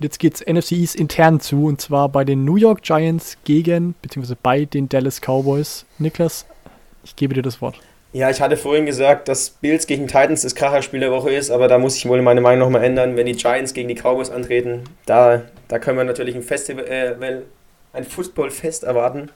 [0.00, 3.94] Jetzt geht es NFC East intern zu und zwar bei den New York Giants gegen,
[4.02, 5.86] beziehungsweise bei den Dallas Cowboys.
[5.98, 6.44] Niklas,
[7.04, 7.76] ich gebe dir das Wort.
[8.12, 11.68] Ja, ich hatte vorhin gesagt, dass Bills gegen Titans das Kracherspiel der Woche ist, aber
[11.68, 13.16] da muss ich wohl meine Meinung nochmal ändern.
[13.16, 17.42] Wenn die Giants gegen die Cowboys antreten, da, da können wir natürlich ein Festival, äh,
[17.94, 19.30] ein Footballfest erwarten.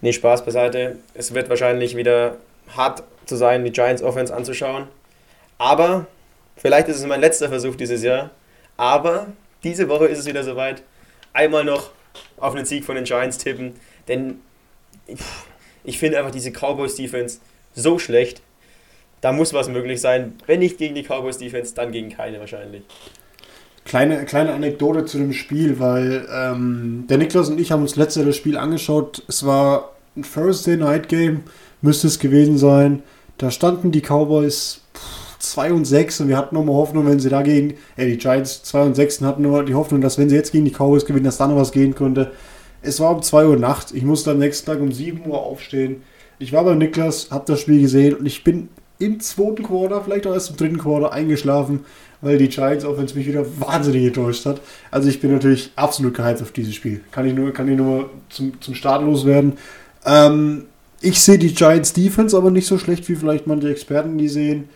[0.00, 0.98] Nee, Spaß beiseite.
[1.14, 2.36] Es wird wahrscheinlich wieder
[2.76, 4.88] hart zu sein, die Giants Offense anzuschauen.
[5.58, 6.06] Aber
[6.56, 8.30] vielleicht ist es mein letzter Versuch dieses Jahr.
[8.76, 9.28] Aber
[9.64, 10.82] diese Woche ist es wieder soweit.
[11.32, 11.90] Einmal noch
[12.36, 13.74] auf einen Sieg von den Giants tippen.
[14.06, 14.40] Denn
[15.84, 17.40] ich finde einfach diese Cowboys Defense
[17.74, 18.42] so schlecht.
[19.20, 20.38] Da muss was möglich sein.
[20.46, 22.82] Wenn nicht gegen die Cowboys Defense, dann gegen keine wahrscheinlich.
[23.88, 28.22] Kleine, kleine Anekdote zu dem Spiel, weil ähm, der Niklas und ich haben uns letztes
[28.22, 29.22] das Spiel angeschaut.
[29.28, 31.40] Es war ein Thursday Night Game,
[31.80, 33.02] müsste es gewesen sein.
[33.38, 34.82] Da standen die Cowboys
[35.38, 38.82] 2 und 6 und wir hatten nochmal Hoffnung, wenn sie dagegen, äh, die Giants 2
[38.82, 41.38] und 6 hatten nur die Hoffnung, dass wenn sie jetzt gegen die Cowboys gewinnen, dass
[41.38, 42.32] da noch was gehen könnte.
[42.82, 43.94] Es war um 2 Uhr Nacht.
[43.94, 46.02] Ich musste am nächsten Tag um 7 Uhr aufstehen.
[46.38, 48.68] Ich war beim Niklas, habe das Spiel gesehen und ich bin
[48.98, 51.86] im zweiten Quarter, vielleicht auch erst im dritten Quarter eingeschlafen
[52.20, 54.60] weil die Giants Offense mich wieder wahnsinnig enttäuscht hat.
[54.90, 57.00] Also ich bin natürlich absolut gehypt auf dieses Spiel.
[57.12, 59.54] Kann ich nur, kann ich nur zum, zum Start loswerden.
[60.04, 60.64] Ähm,
[61.00, 64.68] ich sehe die Giants Defense aber nicht so schlecht, wie vielleicht manche Experten die sehen.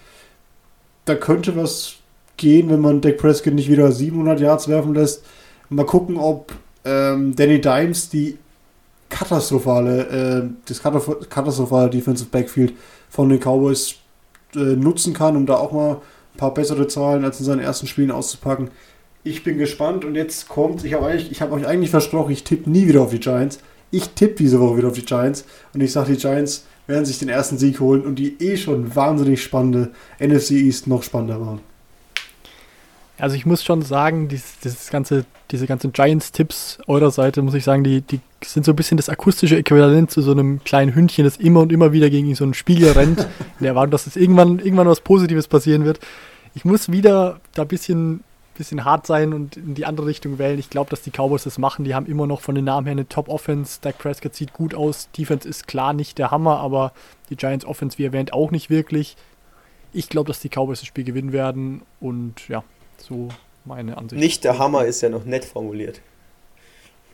[1.05, 1.95] Da könnte was
[2.37, 5.25] gehen, wenn man Dak Prescott nicht wieder 700 Yards werfen lässt.
[5.69, 6.53] Mal gucken, ob
[6.85, 8.39] ähm, Danny Dimes die
[9.09, 12.75] katastrophale, äh, das katastrophale Defensive Backfield
[13.11, 13.97] von den Cowboys
[14.55, 16.01] äh, nutzen kann, um da auch mal
[16.35, 18.71] ein paar bessere Zahlen als in seinen ersten Spielen auszupacken.
[19.25, 22.89] Ich bin gespannt und jetzt kommt, ich habe hab euch eigentlich versprochen, ich tippe nie
[22.89, 23.61] wieder auf die Giants.
[23.91, 27.19] Ich tippe diese Woche wieder auf die Giants und ich sage, die Giants werden sich
[27.19, 31.61] den ersten Sieg holen und die eh schon wahnsinnig spannende NFC East noch spannender machen.
[33.19, 37.63] Also ich muss schon sagen, dieses, dieses ganze, diese ganzen Giants-Tipps eurer Seite, muss ich
[37.63, 41.25] sagen, die, die sind so ein bisschen das akustische Äquivalent zu so einem kleinen Hündchen,
[41.25, 43.21] das immer und immer wieder gegen so einen Spiegel rennt,
[43.59, 46.01] in der Erwartung, dass es irgendwann, irgendwann was Positives passieren wird.
[46.55, 48.25] ich muss wieder da ein bisschen,
[48.57, 50.59] bisschen hart sein und in die andere Richtung wählen.
[50.59, 51.85] Ich glaube, dass die Cowboys das machen.
[51.85, 53.79] Die haben immer noch von den Namen her eine Top-Offense.
[53.83, 55.11] Dak Prescott sieht gut aus.
[55.17, 56.93] Defense ist klar nicht der Hammer, aber
[57.31, 59.17] die Giants Offense, wie erwähnt, auch nicht wirklich.
[59.93, 62.65] Ich glaube, dass die Cowboys das Spiel gewinnen werden und ja,
[63.03, 63.29] so
[63.65, 64.21] meine Ansicht.
[64.21, 66.01] Nicht der Hammer ist ja noch nett formuliert.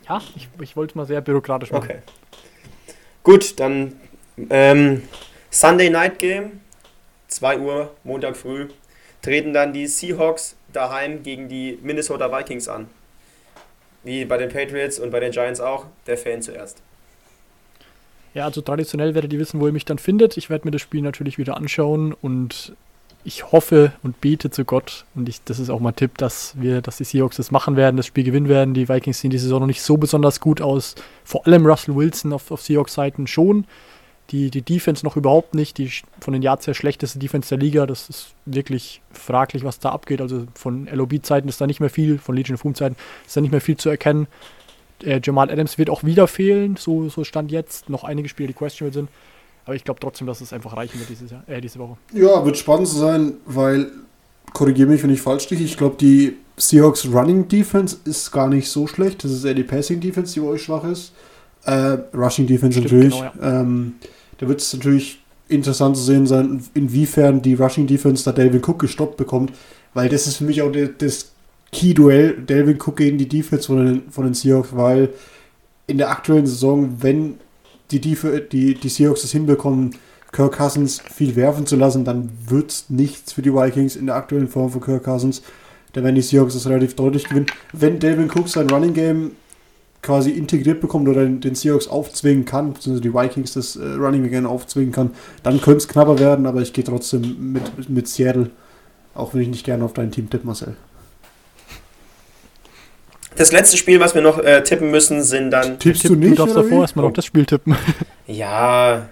[0.08, 1.84] Ja, ich, ich wollte es mal sehr bürokratisch machen.
[1.84, 1.98] Okay.
[3.22, 4.00] Gut, dann
[4.50, 5.02] ähm,
[5.50, 6.60] Sunday Night Game,
[7.28, 8.68] 2 Uhr, Montag früh,
[9.20, 12.88] treten dann die Seahawks daheim gegen die Minnesota Vikings an.
[14.04, 16.80] Wie bei den Patriots und bei den Giants auch, der Fan zuerst.
[18.34, 20.36] Ja, also traditionell werdet ihr wissen, wo ihr mich dann findet.
[20.36, 22.74] Ich werde mir das Spiel natürlich wieder anschauen und
[23.28, 26.80] ich hoffe und bete zu Gott, und ich, das ist auch mein Tipp, dass wir,
[26.80, 28.72] dass die Seahawks das machen werden, das Spiel gewinnen werden.
[28.72, 30.94] Die Vikings sehen die Saison noch nicht so besonders gut aus.
[31.24, 33.66] Vor allem Russell Wilson auf, auf Seahawks-Seiten schon.
[34.30, 35.76] Die, die Defense noch überhaupt nicht.
[35.76, 37.84] Die von den Yards her schlechteste Defense der Liga.
[37.84, 40.22] Das ist wirklich fraglich, was da abgeht.
[40.22, 43.50] Also von LOB-Zeiten ist da nicht mehr viel, von Legion of Boom-Zeiten ist da nicht
[43.50, 44.26] mehr viel zu erkennen.
[45.04, 47.90] Äh, Jamal Adams wird auch wieder fehlen, so, so stand jetzt.
[47.90, 49.10] Noch einige Spiele, die questionable sind.
[49.68, 51.98] Aber ich glaube trotzdem, dass es einfach reichen wird dieses Jahr, äh, diese Woche.
[52.14, 53.90] Ja, wird spannend sein, weil,
[54.54, 58.70] korrigiere mich, wenn ich falsch liege, ich glaube, die Seahawks Running Defense ist gar nicht
[58.70, 59.24] so schlecht.
[59.24, 61.12] Das ist eher die Passing Defense, die bei euch schwach ist.
[61.64, 63.20] Äh, Rushing Defense Stimmt, natürlich.
[63.20, 63.60] Genau, ja.
[63.60, 63.96] ähm,
[64.38, 68.78] da wird es natürlich interessant zu sehen sein, inwiefern die Rushing Defense da Delvin Cook
[68.78, 69.52] gestoppt bekommt,
[69.92, 71.32] weil das ist für mich auch das
[71.72, 75.10] Key-Duell, Delvin Cook gegen die Defense von den, von den Seahawks, weil
[75.86, 77.38] in der aktuellen Saison, wenn
[77.90, 78.16] die, die,
[78.50, 79.94] die, die Seahawks das hinbekommen,
[80.32, 84.16] Kirk Cousins viel werfen zu lassen, dann wird es nichts für die Vikings in der
[84.16, 85.42] aktuellen Form von Kirk Cousins.
[85.94, 87.46] Da werden die Seahawks das relativ deutlich gewinnen.
[87.72, 89.30] Wenn Delvin Cook sein Running Game
[90.02, 94.46] quasi integriert bekommt oder den, Seahawks aufzwingen kann, beziehungsweise die Vikings das äh, Running Game
[94.46, 95.10] aufzwingen kann,
[95.42, 98.50] dann könnte es knapper werden, aber ich gehe trotzdem mit, mit Seattle,
[99.14, 100.76] auch wenn ich nicht gerne auf dein Team tippe, Marcel.
[103.38, 105.78] Das letzte Spiel, was wir noch äh, tippen müssen, sind dann.
[105.78, 106.32] Tippst du nicht?
[106.32, 107.76] Du darfst davor erstmal noch das Spiel tippen.
[108.30, 109.08] Ja.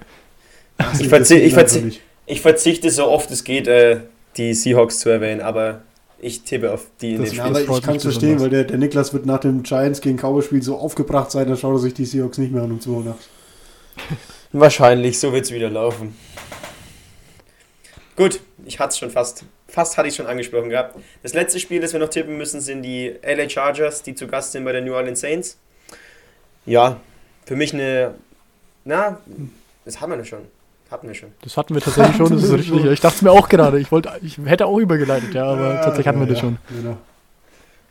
[0.76, 4.00] Also ich, verzi ich, verzi ich, verzichte so oft es geht, äh,
[4.36, 5.80] die Seahawks zu erwähnen, aber
[6.18, 8.76] ich tippe auf die in das, den Aber ich kann es verstehen, weil der, der
[8.76, 11.94] Niklas wird nach dem Giants gegen Cowboys Spiel so aufgebracht sein, da schaut er sich
[11.94, 13.28] die Seahawks nicht mehr an um 2 Uhr nachts.
[14.52, 16.14] Wahrscheinlich, so wird es wieder laufen.
[18.16, 19.46] Gut, ich hatte es schon fast
[19.76, 20.96] fast hatte ich schon angesprochen gehabt.
[21.22, 24.52] Das letzte Spiel, das wir noch tippen müssen, sind die LA Chargers, die zu Gast
[24.52, 25.58] sind bei den New Orleans Saints.
[26.64, 26.98] Ja,
[27.44, 28.14] für mich eine.
[28.86, 29.20] Na,
[29.84, 30.40] das haben wir schon.
[30.90, 31.30] Hatten wir schon.
[31.42, 32.84] Das hatten wir tatsächlich schon, das ist richtig.
[32.86, 33.78] Ich dachte es mir auch gerade.
[33.78, 36.56] Ich, wollte, ich hätte auch übergeleitet, ja, aber ja, tatsächlich hatten wir das schon.
[36.70, 36.96] Genau.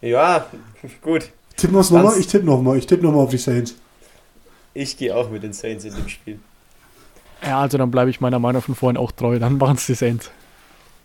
[0.01, 0.47] Ja,
[1.03, 1.29] gut.
[1.55, 2.17] Tippen wir es nochmal?
[2.17, 2.77] Ich tippe nochmal.
[2.77, 3.75] Ich tippe nochmal auf die Saints.
[4.73, 6.39] Ich gehe auch mit den Saints in dem Spiel.
[7.45, 9.38] Ja, also dann bleibe ich meiner Meinung von vorhin auch treu.
[9.38, 10.31] Dann machen es die Saints.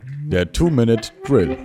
[0.02, 1.56] Der Two-Minute-Drill.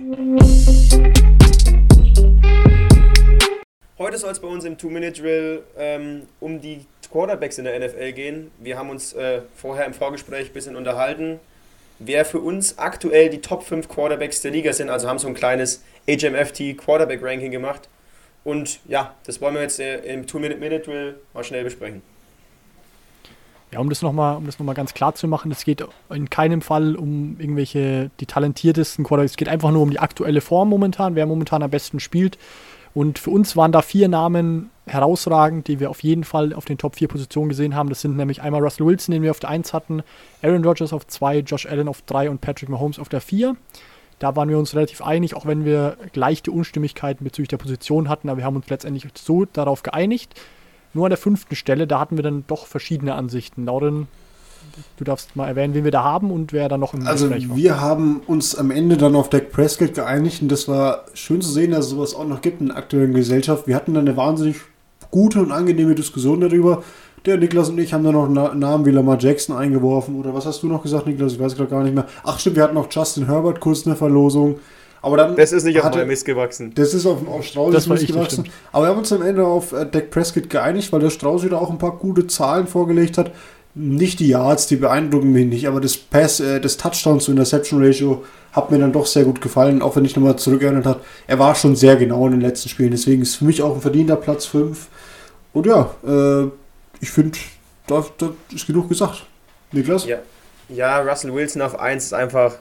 [3.98, 8.50] Heute soll es bei uns im Two-Minute-Drill ähm, um die Quarterbacks in der NFL gehen.
[8.58, 11.40] Wir haben uns äh, vorher im Vorgespräch ein bisschen unterhalten,
[11.98, 14.90] wer für uns aktuell die Top 5 Quarterbacks der Liga sind.
[14.90, 17.88] Also haben so ein kleines HMFT Quarterback Ranking gemacht.
[18.44, 22.02] Und ja, das wollen wir jetzt äh, im Two-Minute-Minute-Drill mal schnell besprechen.
[23.76, 26.96] Ja, um das nochmal um noch ganz klar zu machen, es geht in keinem Fall
[26.96, 31.26] um irgendwelche die talentiertesten Quarterbacks, es geht einfach nur um die aktuelle Form momentan, wer
[31.26, 32.38] momentan am besten spielt.
[32.94, 36.78] Und für uns waren da vier Namen herausragend, die wir auf jeden Fall auf den
[36.78, 37.90] Top 4 Positionen gesehen haben.
[37.90, 40.02] Das sind nämlich einmal Russell Wilson, den wir auf der 1 hatten,
[40.40, 43.56] Aaron Rodgers auf 2, Josh Allen auf 3 und Patrick Mahomes auf der 4.
[44.18, 48.30] Da waren wir uns relativ einig, auch wenn wir leichte Unstimmigkeiten bezüglich der Position hatten,
[48.30, 50.34] aber wir haben uns letztendlich so darauf geeinigt.
[50.96, 53.66] Nur an der fünften Stelle, da hatten wir dann doch verschiedene Ansichten.
[53.66, 54.08] Lauren,
[54.96, 57.82] du darfst mal erwähnen, wen wir da haben und wer da noch im Also wir
[57.82, 61.72] haben uns am Ende dann auf Dak Prescott geeinigt und das war schön zu sehen,
[61.72, 63.66] dass es sowas auch noch gibt in der aktuellen Gesellschaft.
[63.66, 64.56] Wir hatten dann eine wahnsinnig
[65.10, 66.82] gute und angenehme Diskussion darüber.
[67.26, 70.18] Der Niklas und ich haben dann noch Namen wie Lamar Jackson eingeworfen.
[70.18, 71.34] Oder was hast du noch gesagt, Niklas?
[71.34, 72.06] Ich weiß gerade gar nicht mehr.
[72.24, 74.60] Ach stimmt, wir hatten noch Justin Herbert kurz eine Verlosung.
[75.02, 76.72] Aber dann das ist nicht auf meinem Mist gewachsen.
[76.74, 78.48] Das ist auf, auf Strauß Mist gewachsen.
[78.72, 81.60] Aber wir haben uns am Ende auf äh, Dak Prescott geeinigt, weil der Strauß wieder
[81.60, 83.32] auch ein paar gute Zahlen vorgelegt hat.
[83.74, 87.84] Nicht die Yards, die beeindrucken mich nicht, aber das Pass, äh, das Touchdown zu Interception
[87.84, 91.00] Ratio hat mir dann doch sehr gut gefallen, auch wenn ich nochmal zurückerinnert habe.
[91.26, 93.82] Er war schon sehr genau in den letzten Spielen, deswegen ist für mich auch ein
[93.82, 94.88] verdienter Platz 5.
[95.52, 96.48] Und ja, äh,
[97.00, 97.38] ich finde,
[97.86, 99.26] da, da ist genug gesagt.
[99.72, 100.06] Niklas?
[100.06, 100.18] Ja.
[100.68, 102.54] ja, Russell Wilson auf 1 ist einfach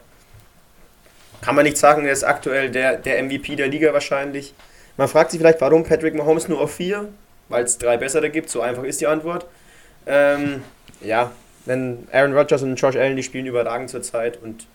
[1.41, 4.53] kann man nicht sagen, er ist aktuell der, der MVP der Liga wahrscheinlich.
[4.97, 7.09] Man fragt sich vielleicht, warum Patrick Mahomes nur auf 4,
[7.49, 9.45] weil es drei bessere gibt, so einfach ist die Antwort.
[10.05, 10.63] Ähm,
[11.01, 11.31] ja,
[11.65, 14.67] wenn Aaron Rodgers und Josh Allen, die spielen überragend zurzeit und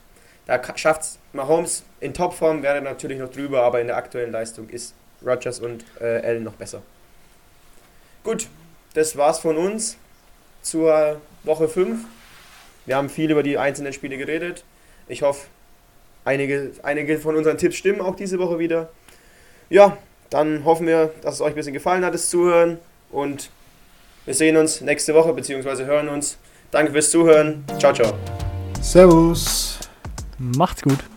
[0.47, 4.69] Da schafft es Mahomes in Topform, wäre natürlich noch drüber, aber in der aktuellen Leistung
[4.69, 4.95] ist
[5.25, 6.83] Rodgers und äh, Allen noch besser.
[8.25, 8.49] Gut,
[8.95, 9.97] das war's von uns
[10.63, 12.01] zur Woche 5.
[12.87, 14.65] Wir haben viel über die einzelnen Spiele geredet.
[15.07, 15.47] Ich hoffe,
[16.25, 18.91] einige, einige von unseren Tipps stimmen auch diese Woche wieder.
[19.69, 19.97] Ja,
[20.31, 22.79] dann hoffen wir, dass es euch ein bisschen gefallen hat, das Zuhören.
[23.11, 23.51] Und
[24.25, 26.39] wir sehen uns nächste Woche, beziehungsweise hören uns.
[26.71, 27.65] Danke fürs Zuhören.
[27.79, 28.13] Ciao, ciao.
[28.81, 29.79] Servus.
[30.39, 31.10] Macht's gut.